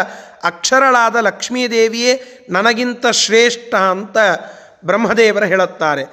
ಅಕ್ಷರಳಾದ 0.43 1.15
ಲಕ್ಷ್ಮೀದೇವಿಯೇ 1.15 2.23
ನನಗಿಂತ 2.49 3.07
ಶ್ರೇಷ್ಠ 3.07 3.75
ಅಂತ 3.75 4.17
ಬ್ರಹ್ಮದೇವರು 4.85 5.45
ಹೇಳುತ್ತಾರೆ. 5.45 6.03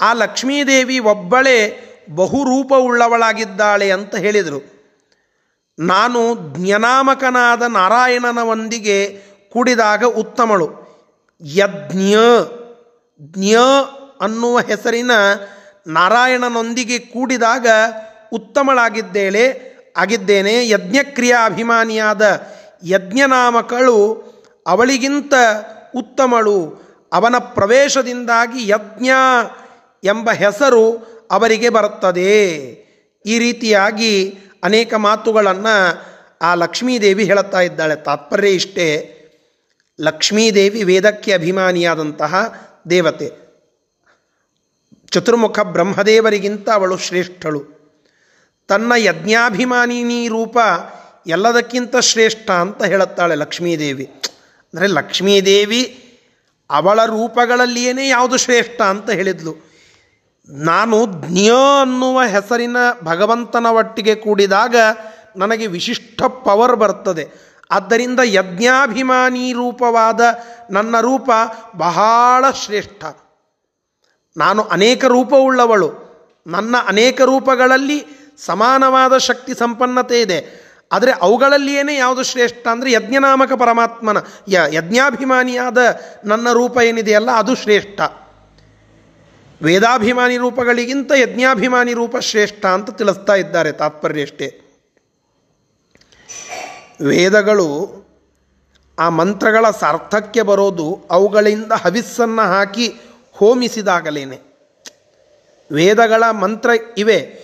ಆ 0.00 0.12
ಲಕ್ಷ್ಮೀದೇವಿ 0.12 0.98
ಒಬ್ಬಳೇ 0.98 1.80
ಬಹುರೂಪವುಳ್ಳವಳಾಗಿದ್ದಾಳೆ 2.14 3.90
ಅಂತ 3.90 4.16
ಹೇಳಿದರು. 4.16 4.74
ನಾನು 5.78 6.34
ಜ್ಞನಾಮಕನಾದ 6.56 7.62
ನಾರಾಯಣನವೊಂದಿಗೆ 7.62 9.22
ಕೂಡಿದಾಗ 9.52 10.04
ಉತ್ತಮಳು. 10.04 10.84
ಯಜ್ಞ, 11.42 12.14
ಜ್ಞ 13.20 13.54
ಅನ್ನುವ 14.20 14.58
ಹೆಸರಿನ 14.58 15.10
ನಾರಾಯಣನೊಂದಿಗೆ 15.86 16.98
ಕೂಡಿದಾಗ 16.98 17.66
ಉತ್ತಮಳಾಗಿದ್ದೇಳೆ, 18.34 19.74
ಆಗಿದ್ದೇನೆ, 19.96 20.68
ಯಜ್ಞಕ್ರಿಯಾ 20.68 21.46
ಅಭಿಮಾನಿಯಾದ 21.46 22.46
ಯಜ್ಞನಾಮಕಳು 22.84 24.24
ಅವಳಿಗಿಂತ 24.66 25.34
ಉತ್ತಮಳು. 25.96 26.84
ಅವನ 27.12 27.34
ಪ್ರವೇಶದಿಂದಾಗಿ 27.38 28.68
ಯಜ್ಞ 28.68 29.08
ಎಂಬ 30.04 30.30
ಹೆಸರು 30.32 30.92
ಅವರಿಗೆ 31.30 31.68
ಬರುತ್ತದೆ. 31.68 32.48
ಈ 33.26 33.38
ರೀತಿಯಾಗಿ 33.38 34.38
ಅನೇಕ 34.64 34.94
ಮಾತುಗಳನ್ನು 34.94 36.02
ಆ 36.42 36.54
ಲಕ್ಷ್ಮೀದೇವಿ 36.54 37.24
ಹೇಳುತ್ತಾ 37.24 37.60
ಇದ್ದಾಳೆ. 37.60 37.96
ತಾತ್ಪರ್ಯ 37.96 38.48
ಇಷ್ಟೇ. 38.48 39.10
ಲಕ್ಷ್ಮೀದೇವಿ 40.00 40.82
ವೇದಕ್ಕೆ 40.82 41.32
ಅಭಿಮಾನಿಯಾದಂತಹ 41.32 42.62
ದೇವತೆ. 42.90 43.32
ಚತುರ್ಮುಖ 45.10 45.60
ಬ್ರಹ್ಮದೇವರಿಗಿಂತ 45.60 46.70
ಅವಳು 46.70 46.98
ಶ್ರೇಷ್ಠಳು. 46.98 47.73
ತನ್ನ 48.68 48.92
ಯಜ್ಞಾಭಿಮಾನಿನಿ 48.96 50.28
ರೂಪ 50.28 50.58
ಎಲ್ಲದಕ್ಕಿಂತ 51.26 51.96
ಶ್ರೇಷ್ಠ 51.96 52.50
ಅಂತ 52.50 52.84
ಹೇಳುತ್ತಾಳೆ 52.84 53.34
ಲಕ್ಷ್ಮೀದೇವಿ. 53.34 54.04
ಅಂದರೆ 54.74 54.86
ಲಕ್ಷ್ಮೀದೇವಿ 54.86 56.00
ಅವಳ 56.70 57.04
ರೂಪಗಳಲ್ಲಿಯೇ 57.04 58.08
ಯಾವುದು 58.08 58.36
ಶ್ರೇಷ್ಠ 58.36 58.82
ಅಂತ 58.82 59.10
ಹೇಳಿದ್ಲು. 59.10 59.74
ನಾನು 60.48 61.06
ಜ್ಞ 61.06 61.48
ಅನ್ನುವ 61.80 62.22
ಹೆಸರಿನ 62.22 62.76
ಭಗವಂತನ 63.04 63.66
ಒಟ್ಟಿಗೆ 63.66 64.14
ಕೂಡಿದಾಗ 64.14 64.76
ನನಗೆ 65.36 65.66
ವಿಶಿಷ್ಟ 65.66 66.22
ಪವರ್ 66.22 66.76
ಬರ್ತದೆ. 66.76 67.28
ಆದ್ದರಿಂದ 67.70 68.20
ಯಜ್ಞಾಭಿಮಾನಿ 68.24 69.52
ರೂಪವಾದ 69.52 70.20
ನನ್ನ 70.70 71.00
ರೂಪ 71.00 71.30
ಬಹಳ 71.76 72.50
ಶ್ರೇಷ್ಠ. 72.50 73.04
ನಾನು 74.36 74.62
ಅನೇಕ 74.62 75.04
ರೂಪವುಳ್ಳವಳು. 75.04 76.04
ನನ್ನ 76.46 76.76
ಅನೇಕ 76.86 77.20
ರೂಪಗಳಲ್ಲಿ 77.22 78.23
ಸಮಾನವಾದ 78.38 79.18
ಶಕ್ತಿ 79.18 79.54
ಸಂಪನ್ನತೆ 79.54 80.20
ಇದೆ. 80.20 80.64
ಆದರೆ 80.92 81.12
ಅವುಗಳಲ್ಲಿಯೇ 81.12 81.96
ಯಾವುದು 81.96 82.22
ಶ್ರೇಷ್ಠ 82.22 82.68
ಅಂದರೆ 82.68 82.92
ಯಜ್ಞನಾಮಕ 82.92 83.52
ಪರಮಾತ್ಮನ, 83.52 84.16
ಯ, 84.48 84.60
ಯಜ್ಞಾಭಿಮಾನಿಯಾದ 84.72 85.78
ನನ್ನ 86.24 86.52
ರೂಪ 86.52 86.78
ಏನಿದೆಯಲ್ಲ 86.78 87.30
ಅದು 87.30 87.54
ಶ್ರೇಷ್ಠ. 87.54 88.00
ವೇದಾಭಿಮಾನಿ 89.62 90.36
ರೂಪಗಳಿಗಿಂತ 90.36 91.12
ಯಜ್ಞಾಭಿಮಾನಿ 91.12 91.92
ರೂಪ 91.92 92.16
ಶ್ರೇಷ್ಠ 92.16 92.66
ಅಂತ 92.66 92.90
ತಿಳಿಸ್ತಾ 92.90 93.34
ಇದ್ದಾರೆ 93.34 93.72
ತಾತ್ಪರ್ಯ 93.72 94.22
ಅಷ್ಟೇ. 94.22 94.60
ವೇದಗಳು 97.00 98.04
ಆ 98.98 99.08
ಮಂತ್ರಗಳ 99.08 99.70
ಸಾರ್ಥಕ್ಕೆ 99.70 100.42
ಬರೋದು 100.42 101.06
ಅವುಗಳಿಂದ 101.10 101.72
ಹವಿಸ್ಸನ್ನು 101.72 102.42
ಹಾಕಿ 102.42 102.94
ಹೋಮಿಸಿದಾಗಲೇನೆ. 103.32 104.40
ವೇದಗಳ 105.72 106.30
ಮಂತ್ರ 106.30 106.70
ಇವೆ. 106.98 107.43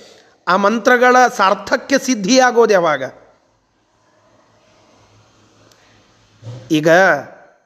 ಆ 0.51 0.57
ಮಂತ್ರಗಳ 0.57 1.17
ಸಾರ್ಥಕ್ಯ 1.37 1.99
ಸಿದ್ಧಿಯಾಗೋದು 1.99 2.73
ಯಾವಾಗ? 2.73 3.03
ಈಗ 6.71 6.89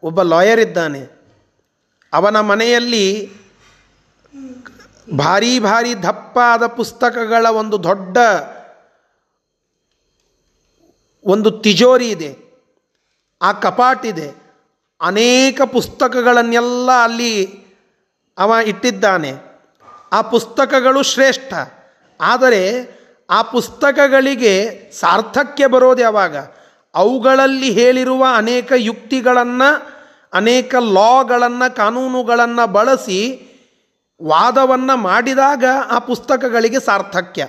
ಒಬ್ಬ 0.03 0.23
ಲಾಯರ್ 0.23 0.61
ಇದ್ದಾನೆ. 0.61 1.09
ಅವನ 2.13 2.41
ಮನೆಯಲ್ಲಿ 2.41 3.33
ಭಾರಿ 5.17 5.59
ಭಾರಿ 5.59 6.03
ದಪ್ಪಾದ 6.03 6.67
ಪುಸ್ತಕಗಳ 6.67 7.47
ಒಂದು 7.47 7.85
ದೊಡ್ಡ 7.85 8.19
ಒಂದು 11.25 11.51
ತಿಜೋರಿ 11.51 12.11
ಇದೆ. 12.11 12.39
ಆ 13.43 13.53
ಕಪಾಟಿದೆ 13.53 14.35
ಅನೇಕ 15.01 15.61
ಪುಸ್ತಕಗಳನ್ನೆಲ್ಲ 15.63 16.91
ಅಲ್ಲಿ 17.05 17.65
ಅವ 18.39 18.55
ಇಟ್ಟಿದ್ದಾನೆ. 18.65 19.33
ಆ 20.13 20.23
ಪುಸ್ತಕಗಳು 20.23 21.03
ಶ್ರೇಷ್ಠ. 21.03 21.55
ಆದರೆ 22.21 22.95
ಆ 23.31 23.43
ಪುಸ್ತಕಗಳಿಗೆ 23.43 24.91
ಸಾರ್ಥಕ್ಯ 25.01 25.67
ಬರೋದು 25.67 26.03
ಯಾವಾಗ? 26.03 26.37
ಅವುಗಳಲ್ಲಿ 26.95 27.71
ಹೇಳಿರುವ 27.71 28.27
ಅನೇಕ 28.37 28.73
ಯುಕ್ತಿಗಳನ್ನು, 28.77 29.87
ಅನೇಕ 30.33 30.75
ಲಾಗಳನ್ನು, 30.75 31.77
ಕಾನೂನುಗಳನ್ನು 31.77 32.73
ಬಳಸಿ 32.73 33.51
ವಾದವನ್ನು 34.23 34.97
ಮಾಡಿದಾಗ 34.97 35.65
ಆ 35.91 35.99
ಪುಸ್ತಕಗಳಿಗೆ 35.99 36.81
ಸಾರ್ಥಕ್ಯ. 36.81 37.49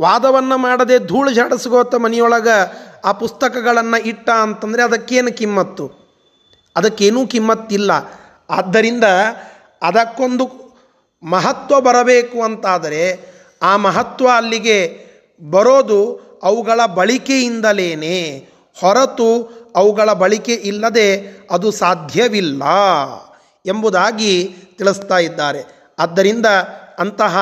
ವಾದವನ್ನು 0.00 0.58
ಮಾಡದೆ 0.58 0.98
ಧೂಳು 0.98 1.32
ಜಾಡಿಸ್ಕೋತ 1.32 1.94
ಮನೆಯೊಳಗೆ 1.94 2.72
ಆ 3.04 3.12
ಪುಸ್ತಕಗಳನ್ನು 3.12 4.02
ಇಟ್ಟ 4.02 4.30
ಅಂತಂದರೆ 4.30 4.82
ಅದಕ್ಕೇನು 4.82 5.36
ಕಿಮ್ಮತ್ತು? 5.36 6.06
ಅದಕ್ಕೇನೂ 6.76 7.26
ಕಿಮ್ಮತ್ತಿಲ್ಲ. 7.26 7.90
ಆದ್ದರಿಂದ 8.50 9.04
ಅದಕ್ಕೊಂದು 9.82 10.66
ಮಹತ್ವ 11.22 11.80
ಬರಬೇಕು 11.80 12.42
ಅಂತಾದರೆ 12.42 13.35
ಆ 13.62 13.76
ಮಹತ್ವ 13.76 14.28
ಅಲ್ಲಿಗೆ 14.36 15.06
ಬರೋದು 15.50 16.26
ಅವುಗಳ 16.42 16.86
ಬಳಿಕೆಯಿಂದಲೇನೆ. 16.86 18.48
ಹೊರತು 18.80 19.56
ಅವುಗಳ 19.76 20.12
ಬಳಕೆ 20.12 20.54
ಇಲ್ಲದೆ 20.54 21.36
ಅದು 21.50 21.70
ಸಾಧ್ಯವಿಲ್ಲ 21.70 22.62
ಎಂಬುದಾಗಿ 23.66 24.56
ತಿಳಿಸ್ತಾ 24.78 25.18
ಇದ್ದಾರೆ. 25.18 25.64
ಆದ್ದರಿಂದ 25.98 26.46
ಅಂತಹ 26.98 27.38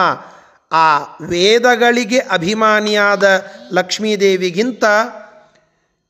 ಆ 0.72 0.98
ವೇದಗಳಿಗೆ 1.20 2.18
ಅಭಿಮಾನಿಯಾದ 2.18 3.44
ಲಕ್ಷ್ಮೀದೇವಿಗಿಂತ 3.72 4.84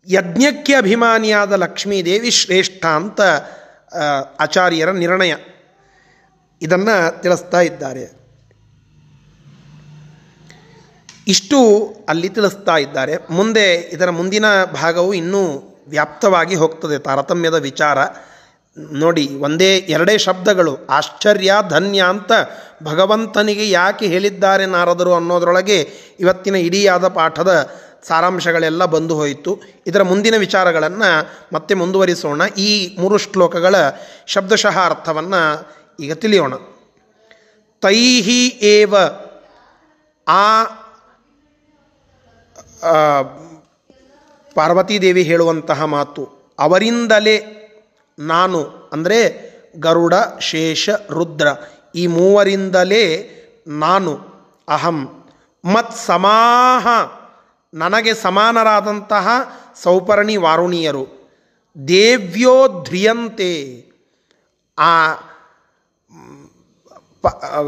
ಯಜ್ಞಕ್ಕೆ 0.08 0.74
ಅಭಿಮಾನಿಯಾದ 0.74 1.52
ಲಕ್ಷ್ಮೀದೇವಿ 1.52 2.30
ಶ್ರೇಷ್ಠ 2.30 2.86
ಅಂತ 2.86 3.20
ಆಚಾರ್ಯರ 4.40 4.90
ನಿರ್ಣಯ 4.90 5.34
ಇದನ್ನು 6.62 7.22
ತಿಳಿಸ್ತಾ 7.22 7.60
ಇದ್ದಾರೆ. 7.60 8.23
ಇಷ್ಟು 11.28 11.88
ಅಲ್ಲಿ 12.08 12.28
ತಿಳಿಸ್ತಾ 12.28 12.76
ಇದ್ದಾರೆ. 12.76 13.12
ಮುಂದೆ 13.30 13.74
ಇದರ 13.74 14.10
ಮುಂದಿನ 14.10 14.44
ಭಾಗವು 14.64 15.14
ಇನ್ನೂ 15.14 15.74
ವ್ಯಾಪ್ತವಾಗಿ 15.88 16.54
ಹೋಗ್ತದೆ 16.54 16.98
ತಾರತಮ್ಯದ 16.98 17.54
ವಿಚಾರ. 17.54 17.98
ನೋಡಿ 18.92 19.28
ಒಂದೇ 19.28 19.76
ಎರಡೇ 19.76 20.18
ಶಬ್ದಗಳು. 20.18 20.86
ಆಶ್ಚರ್ಯ 20.86 21.54
ಧನ್ಯ 21.68 22.04
ಅಂತ 22.08 22.32
ಭಗವಂತನಿಗೆ 22.82 23.70
ಯಾಕೆ 23.70 24.06
ಹೇಳಿದ್ದಾರೆ 24.06 24.66
ನಾರದರು 24.66 25.14
ಅನ್ನೋದರೊಳಗೆ 25.14 25.90
ಇವತ್ತಿನ 26.20 26.54
ಇಡೀಯಾದ 26.54 27.08
ಪಾಠದ 27.08 27.70
ಸಾರಾಂಶಗಳೆಲ್ಲ 28.08 28.84
ಬಂದು 28.84 29.14
ಹೋಯಿತು. 29.14 29.60
ಇದರ 29.86 30.02
ಮುಂದಿನ 30.02 30.34
ವಿಚಾರಗಳನ್ನು 30.36 31.30
ಮತ್ತೆ 31.52 31.74
ಮುಂದುವರಿಸೋಣ. 31.74 32.42
ಈ 32.58 32.96
ಮೂರು 32.98 33.18
ಶ್ಲೋಕಗಳ 33.18 33.74
ಶಬ್ದಶಃ 34.26 34.78
ಅರ್ಥವನ್ನು 34.78 35.68
ಈಗ 36.00 36.12
ತಿಳಿಯೋಣ. 36.12 36.54
ತೈಹಿ 37.82 38.46
ಏವ 38.46 38.94
ಆ 40.28 40.64
ಆ, 40.64 40.83
ಪಾರ್ವತೀದೇವಿ 44.54 45.22
ಹೇಳುವಂತಹ 45.22 45.84
ಮಾತು, 45.84 46.54
ಅವರಿಂದಲೇ 46.58 47.36
ನಾನು, 48.18 48.90
ಅಂದರೆ 48.92 49.18
ಗರುಡ, 49.78 50.14
ಶೇಷ, 50.40 50.88
ರುದ್ರ, 51.10 51.46
ಈ 51.94 52.06
ಮೂವರಿಂದಲೇ 52.06 53.30
ನಾನು, 53.66 54.18
ಅಹಂ 54.68 55.24
ಮತ್ 55.64 55.96
ಸಮಾಹ 55.96 56.86
ನನಗೆ 57.74 58.14
ಸಮಾನರಾದಂತಹ 58.14 59.28
ಸೌಪರ್ಣಿ 59.82 60.36
ವಾರುಣಿಯರು, 60.36 61.06
ದೇವ್ಯೋ 61.88 62.68
ಧ್ರಿಯಂತೆ, 62.68 63.52
ಆ 64.78 65.14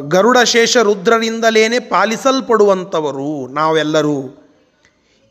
ಗರುಡ, 0.09 0.39
ಶೇಷ 0.39 0.77
ರುದ್ರರಿಂದಲೇ 0.77 1.81
ಪಾಲಿಸಲ್ಪಡುವಂಥವರು 1.81 3.47
ನಾವೆಲ್ಲರೂ. 3.47 4.46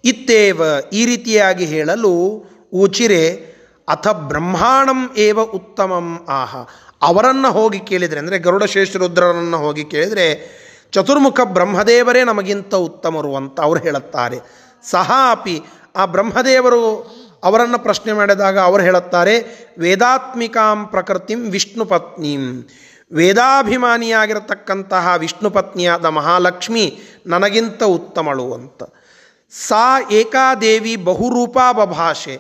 ಇತ್ತೇವ 0.05 0.61
ಈ 0.93 1.05
ರೀತಿಯಾಗಿ 1.05 1.65
ಹೇಳಲು 1.65 2.43
ಉಚಿರೆ 2.73 3.55
ಅಥ 3.89 4.07
ಬ್ರಹ್ಮಾಣಂ 4.07 5.11
ಏವ 5.17 5.41
ಉತ್ತಮಂ 5.41 6.27
ಆಹ. 6.29 6.55
ಅವರನ್ನು 7.01 7.51
ಹೋಗಿ 7.51 7.79
ಕೇಳಿದರೆ, 7.79 8.19
ಅಂದರೆ 8.19 8.39
ಗರುಡಶೇಷ 8.39 8.95
ರುದ್ರರನ್ನು 8.95 9.57
ಹೋಗಿ 9.57 9.83
ಕೇಳಿದರೆ, 9.83 10.55
ಚತುರ್ಮುಖ 10.91 11.39
ಬ್ರಹ್ಮದೇವರೇ 11.43 12.23
ನಮಗಿಂತ 12.23 12.75
ಉತ್ತಮರು 12.75 13.35
ಅಂತ 13.35 13.61
ಅವರು 13.61 13.79
ಹೇಳುತ್ತಾರೆ. 13.79 14.39
ಸಹ 14.91 15.11
ಅಪಿ, 15.31 15.61
ಆ 15.95 16.05
ಬ್ರಹ್ಮದೇವರು 16.05 17.11
ಅವರನ್ನು 17.43 17.79
ಪ್ರಶ್ನೆ 17.79 18.13
ಮಾಡಿದಾಗ 18.13 18.59
ಅವರು 18.59 18.83
ಹೇಳುತ್ತಾರೆ, 18.83 19.65
ವೇದಾತ್ಮಿಕಾಂ 19.77 20.85
ಪ್ರಕೃತಿಂ 20.85 21.51
ವಿಷ್ಣು 21.51 21.85
ಪತ್ನೀಂ. 21.85 22.67
ವೇದಾಭಿಮಾನಿಯಾಗಿರತಕ್ಕಂತಹ 23.11 25.13
ವಿಷ್ಣು 25.17 25.49
ಪತ್ನಿಯಾದ 25.49 26.05
ಮಹಾಲಕ್ಷ್ಮಿ 26.05 26.99
ನನಗಿಂತ 27.25 27.83
ಉತ್ತಮಳು 27.83 28.53
ಅಂತ. 28.53 28.83
ಸಾ 29.67 30.09
ಏಕಾದೇವಿ 30.11 30.95
ಬಹುರೂಪಾ 30.95 31.71
ಬಭಾಷೆ 31.71 32.39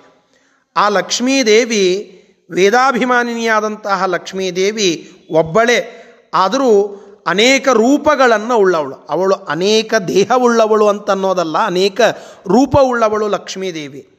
ಆ 0.77 0.89
ಲಕ್ಷ್ಮೀದೇವಿ 0.89 2.11
ವೇದಾಭಿಮಾನಿನಿಯಾದಂತಹ 2.51 4.03
ಲಕ್ಷ್ಮೀದೇವಿ 4.05 5.11
ಒಬ್ಬಳೇ. 5.31 6.01
ಆದರೂ 6.33 7.01
ಅನೇಕ 7.27 7.69
ರೂಪಗಳನ್ನು 7.69 8.57
ಉಳ್ಳವಳು. 8.57 8.95
ಅವಳು 8.95 9.35
ಅನೇಕ 9.35 9.93
ದೇಹವುಳ್ಳವಳು 9.93 10.87
ಅಂತ 10.87 11.11
ಅನ್ನೋದಲ್ಲ 11.11 11.65
ಅನೇಕ 11.65 12.01
ರೂಪವುಳ್ಳವಳು 12.47 13.27
ಲಕ್ಷ್ಮೀದೇವಿ. 13.27 14.09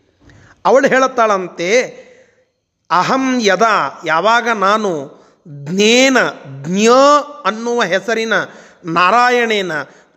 ಅವಳು 0.64 0.88
ಹೇಳುತ್ತಾಳಂತೆ, 0.88 1.82
ಅಹಂ 2.90 3.40
ಯದಾ, 3.40 4.02
ಯಾವಾಗ 4.06 4.48
ನಾನು 4.48 5.24
ಜ್ಞೇನ 5.48 6.16
ಜ್ಞ 6.62 6.88
ಅನ್ನುವ 7.44 7.82
ಹೆಸರಿನ 7.82 8.32
ನಾರಾಯಣೇನ, 8.85 9.72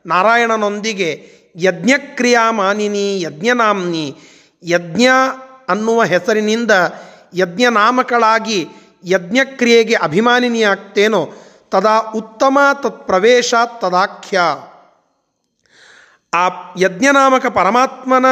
ನಾರಾಯಣನೊಂದಿಗೆ 0.06 1.39
ಯಜ್ಞಕ್ರಿಯಾ 1.56 2.52
ಮಾನಿನಿ 2.52 3.22
ಯಜ್ಞನಾಮ್ನಿ, 3.22 4.16
ಯಜ್ಞ 4.64 5.08
ಅನ್ನುವ 5.70 6.04
ಹೆಸರಿನಿಂದ 6.04 6.72
ಯಜ್ಞನಾಮಕಳಾಗಿ 7.34 8.68
ಯಜ್ಞಕ್ರಿಯೆಗೆ 9.04 9.94
ಅಭಿಮಾನಿನಿಯಾಗ್ತೇನೋ, 9.94 11.34
ತದಾ 11.72 11.98
ಉತ್ತಮ 11.98 12.60
ತತ್ 12.74 13.08
ಪ್ರವೇಶ 13.08 13.54
ತದಾಖ್ಯ. 13.82 14.42
ಆ 16.34 16.48
ಯಜ್ಞನಾಮಕ 16.80 17.46
ಪರಮಾತ್ಮನ 17.46 18.26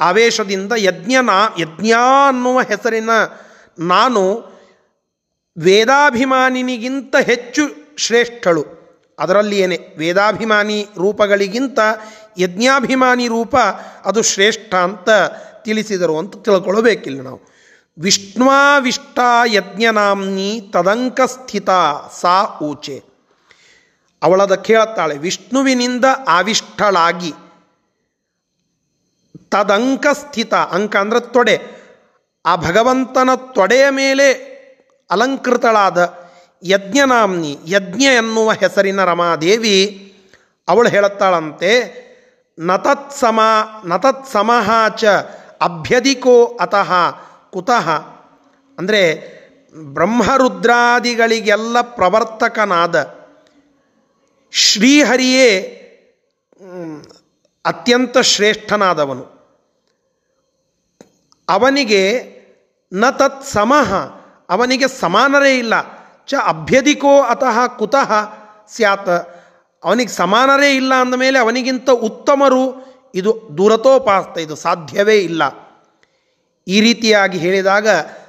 ಆವೇಶದಿಂದ 0.00 0.72
ಯಜ್ಞನಾ, 0.76 1.56
ಯಜ್ಞ 1.58 1.92
ಅನ್ನುವ 2.28 2.60
ಹೆಸರಿನ 2.60 3.10
ನಾನು 3.78 4.52
ವೇದಾಭಿಮಾನಿನಿಗಿಂತ 5.58 7.16
ಹೆಚ್ಚು 7.16 7.62
ಶ್ರೇಷ್ಠಳು. 7.96 8.82
ಅದರಲ್ಲಿ 9.18 9.58
ಏನೇ 9.58 9.94
ವೇದಾಭಿಮಾನಿ 9.98 10.88
ರೂಪಗಳಿಗಿಂತ 10.98 11.78
ಯಜ್ಞಾಭಿಮಾನಿ 12.38 13.28
ರೂಪ 13.28 13.56
ಅದು 14.04 14.22
ಶ್ರೇಷ್ಠ 14.22 14.74
ಅಂತ 14.74 15.10
ತಿಳಿಸಿದರು 15.64 16.18
ಅಂತ 16.18 16.36
ತಿಳ್ಕೊಳ್ಬೇಕಿಲ್ಲ 16.36 17.22
ನಾವು. 17.22 17.40
ವಿಷ್ಣುವಾವಿಷ್ಟ 17.98 19.18
ಯಜ್ಞನಾಮ್ನಿ 19.46 20.70
ತದಂಕ 20.72 21.20
ಸ್ಥಿತ 21.20 21.70
ಸಾ 22.20 22.58
ಊಚೆ. 22.62 23.02
ಅವಳದ 24.22 24.54
ಕೇಳುತ್ತಾಳೆ 24.54 25.18
ವಿಷ್ಣುವಿನಿಂದ 25.18 26.04
ಆವಿಷ್ಟಳಾಗಿ 26.28 27.32
ತದಂಕ 29.48 30.06
ಸ್ಥಿತ 30.12 30.54
ಅಂಕ 30.54 30.96
ಅಂದರೆ 30.96 31.20
ತೊಡೆ. 31.20 31.60
ಆ 32.46 32.56
ಭಗವಂತನ 32.56 33.30
ತೊಡೆಯ 33.34 33.84
ಮೇಲೆ 33.90 34.52
ಅಲಂಕೃತಳಾದ 35.10 36.18
ಯಜ್ಞನಾಮ್ನಿ, 36.64 37.58
ಯಜ್ಞ 37.66 38.02
ಎನ್ನುವ 38.02 38.52
ಹೆಸರಿನ 38.52 39.04
ರಮಾದೇವಿ 39.04 40.08
ಅವಳು 40.68 40.88
ಹೇಳುತ್ತಾಳಂತೆ 40.88 42.11
ನತತ್ಸಮ, 42.58 43.40
ನತತ್ಸಮಃ 43.84 44.88
ಚ 44.88 45.04
ಅಭ್ಯಧಿಕೋ 45.60 46.56
ಅತಃ 46.60 47.14
ಕುತಃ. 47.52 48.04
ಅಂದರೆ 48.78 49.32
ಬ್ರಹ್ಮರುದ್ರಾದಿಗಳಿಗೆಲ್ಲ 49.74 51.80
ಪ್ರವರ್ತಕನಾದ 51.80 53.24
ಶ್ರೀಹರಿಯೇ 54.52 55.78
ಅತ್ಯಂತ 57.64 58.18
ಶ್ರೇಷ್ಠನಾದವನು. 58.18 59.42
ಅವನಿಗೆ 61.48 62.32
ನ 62.92 63.10
ತತ್ 63.10 63.44
ಸಮಃ 63.44 64.12
ಅವನಿಗೆ 64.50 64.88
ಸಮಾನರೇ 64.88 65.58
ಇಲ್ಲ. 65.58 65.74
ಚ 66.26 66.34
ಅಭ್ಯಧಿಕೋ 66.46 67.22
ಅತಃ 67.22 67.66
ಕುತಃ 67.66 68.34
ಸ್ಯಾತ್. 68.68 69.31
ಅವನಿಗೆ 69.84 70.10
ಸಮಾನರೇ 70.10 70.76
ಇಲ್ಲ 70.76 70.94
ಅಂದಮೇಲೆ 70.94 71.38
ಅವನಿಗಿಂತ 71.38 71.90
ಉತ್ತಮರು 71.90 72.92
ಇದು 73.14 73.50
ದೂರತೋಪಾಸ್ತ, 73.58 74.38
ಇದು 74.38 74.56
ಸಾಧ್ಯವೇ 74.56 75.16
ಇಲ್ಲ. 75.18 75.42
ಈ 76.68 76.80
ರೀತಿಯಾಗಿ 76.80 77.38
ಹೇಳಿದಾಗ, 77.38 77.88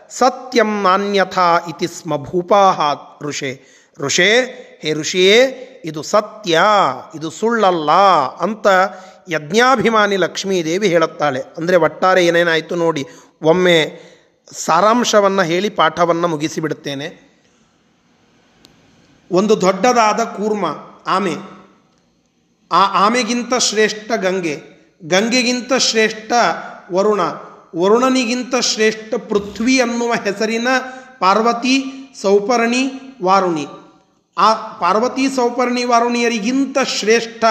ಸತ್ಯಂ 0.09 0.81
ನಾನ್ಯಥಾ 0.81 1.57
ಇತಿ 1.69 1.87
ಸ್ಮ 1.87 2.17
ಭೂಪಾಹ 2.17 2.81
ಋಷೆ. 3.21 3.61
ಋಷೆ, 3.99 4.41
ಹೇ 4.81 4.93
ಋಷಿಯೇ, 4.93 5.39
ಇದು 5.85 6.03
ಸತ್ಯ, 6.03 6.61
ಇದು 7.15 7.29
ಸುಳ್ಳಲ್ಲ 7.29 7.91
ಅಂತ 8.39 8.67
ಯಜ್ಞಾಭಿಮಾನಿ 9.29 10.17
ಲಕ್ಷ್ಮೀದೇವಿ 10.17 10.87
ಹೇಳುತ್ತಾಳೆ. 10.87 11.41
ಅಂದರೆ 11.57 11.75
ಒಟ್ಟಾರೆ 11.75 12.25
ಏನೇನಾಯಿತು 12.25 12.75
ನೋಡಿ, 12.75 13.05
ಒಮ್ಮೆ 13.41 14.01
ಸಾರಾಂಶವನ್ನು 14.51 15.41
ಹೇಳಿ 15.41 15.69
ಪಾಠವನ್ನು 15.69 16.27
ಮುಗಿಸಿಬಿಡುತ್ತೇನೆ. 16.27 17.33
ಒಂದು 19.31 19.61
ದೊಡ್ಡದಾದ 19.61 20.23
ಕೂರ್ಮ 20.23 20.65
ಆಮೆ. 21.07 21.35
ಆ 22.71 23.05
ಆಮೆಗಿಂತ 23.05 23.53
ಶ್ರೇಷ್ಠ 23.55 24.11
ಗಂಗೆ. 24.11 24.73
ಗಂಗೆಗಿಂತ 25.03 25.73
ಶ್ರೇಷ್ಠ 25.73 26.31
ವರುಣ. 26.91 27.21
ವರುಣನಿಗಿಂತ 27.75 28.55
ಶ್ರೇಷ್ಠ 28.55 29.13
ಪೃಥ್ವಿ 29.13 29.81
ಅನ್ನುವ 29.81 30.13
ಹೆಸರಿನ 30.13 30.67
ಪಾರ್ವತಿ, 31.19 31.85
ಸೌಪರ್ಣಿ, 32.21 32.91
ವಾರುಣಿ. 33.23 33.67
ಆ 34.37 34.53
ಪಾರ್ವತಿ, 34.53 35.29
ಸೌಪರ್ಣಿ, 35.29 35.83
ವಾರುಣಿಯರಿಗಿಂತ 35.83 36.77
ಶ್ರೇಷ್ಠ 36.79 37.43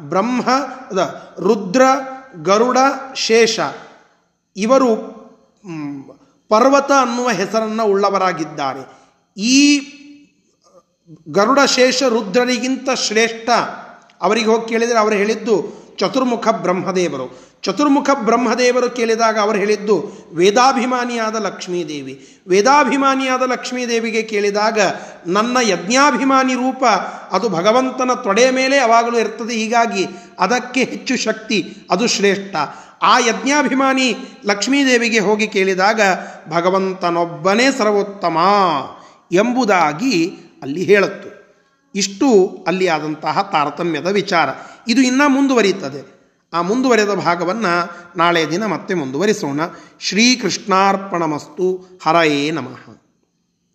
ಬ್ರಹ್ಮ 0.00 0.50
ರುದ್ರ, 1.40 1.82
ಗರುಡ, 2.42 2.78
ಶೇಷ. 3.14 3.60
ಇವರು 4.56 4.96
ಪರ್ವತ 6.48 6.92
ಅನ್ನುವ 7.00 7.28
ಹೆಸರನ್ನು 7.28 7.84
ಉಳ್ಳವರಾಗಿದ್ದಾರೆ. 7.84 9.04
ಈ 9.40 9.78
ಗರುಡ 11.28 11.58
ಶೇಷ 11.66 12.02
ರುದ್ರರಿಗಿಂತ 12.02 12.90
ಶ್ರೇಷ್ಠ. 12.90 13.50
ಅವರಿಗೆ 14.22 14.46
ಹೋಗಿ 14.46 14.68
ಕೇಳಿದರೆ 14.68 14.98
ಅವರು 14.98 15.14
ಹೇಳಿದ್ದು 15.14 15.84
ಚತುರ್ಮುಖ 15.96 16.48
ಬ್ರಹ್ಮದೇವರು. 16.48 17.38
ಚತುರ್ಮುಖ 17.62 18.10
ಬ್ರಹ್ಮದೇವರು 18.22 18.90
ಕೇಳಿದಾಗ 18.90 19.38
ಅವರು 19.38 19.58
ಹೇಳಿದ್ದು 19.58 20.12
ವೇದಾಭಿಮಾನಿಯಾದ 20.34 21.36
ಲಕ್ಷ್ಮೀದೇವಿ. 21.36 22.28
ವೇದಾಭಿಮಾನಿಯಾದ 22.48 23.42
ಲಕ್ಷ್ಮೀದೇವಿಗೆ 23.42 24.22
ಕೇಳಿದಾಗ 24.22 24.80
ನನ್ನ 25.26 25.56
ಯಜ್ಞಾಭಿಮಾನಿ 25.62 26.54
ರೂಪ 26.54 26.84
ಅದು 27.32 27.48
ಭಗವಂತನ 27.48 28.10
ತೊಡೆಯ 28.14 28.50
ಮೇಲೆ 28.50 28.76
ಯಾವಾಗಲೂ 28.76 29.18
ಇರ್ತದೆ, 29.18 29.54
ಹೀಗಾಗಿ 29.54 30.06
ಅದಕ್ಕೆ 30.38 30.84
ಹೆಚ್ಚು 30.84 31.16
ಶಕ್ತಿ, 31.16 31.76
ಅದು 31.90 32.06
ಶ್ರೇಷ್ಠ. 32.06 32.56
ಆ 33.02 33.18
ಯಜ್ಞಾಭಿಮಾನಿ 33.18 34.16
ಲಕ್ಷ್ಮೀದೇವಿಗೆ 34.44 35.18
ಹೋಗಿ 35.18 35.46
ಕೇಳಿದಾಗ 35.46 36.00
ಭಗವಂತನೊಬ್ಬನೇ 36.48 37.72
ಸರ್ವೋತ್ತಮ 37.78 38.38
ಎಂಬುದಾಗಿ 39.32 40.38
ಅಲ್ಲಿ 40.64 40.82
ಹೇಳುತ್ತು. 40.82 41.44
ಇಷ್ಟು 41.94 42.58
ಅಲ್ಲಿ 42.68 42.88
ಆದಂತಹ 42.88 43.48
ತಾರತಮ್ಯದ 43.52 44.06
ವಿಚಾರ. 44.06 44.48
ಇದು 44.88 45.02
ಇನ್ನೂ 45.02 45.28
ಮುಂದುವರಿಯುತ್ತದೆ. 45.28 46.14
ಆ 46.52 46.62
ಮುಂದುವರೆದ 46.62 47.14
ಭಾಗವನ್ನು 47.14 47.90
ನಾಳೆ 48.16 48.50
ದಿನ 48.50 48.66
ಮತ್ತೆ 48.66 48.94
ಮುಂದುವರಿಸೋಣ. 48.94 49.60
ಶ್ರೀಕೃಷ್ಣಾರ್ಪಣಮಸ್ತು 50.00 51.98
ಹರಯೇ 52.02 52.50
ನಮಃ. 52.50 53.03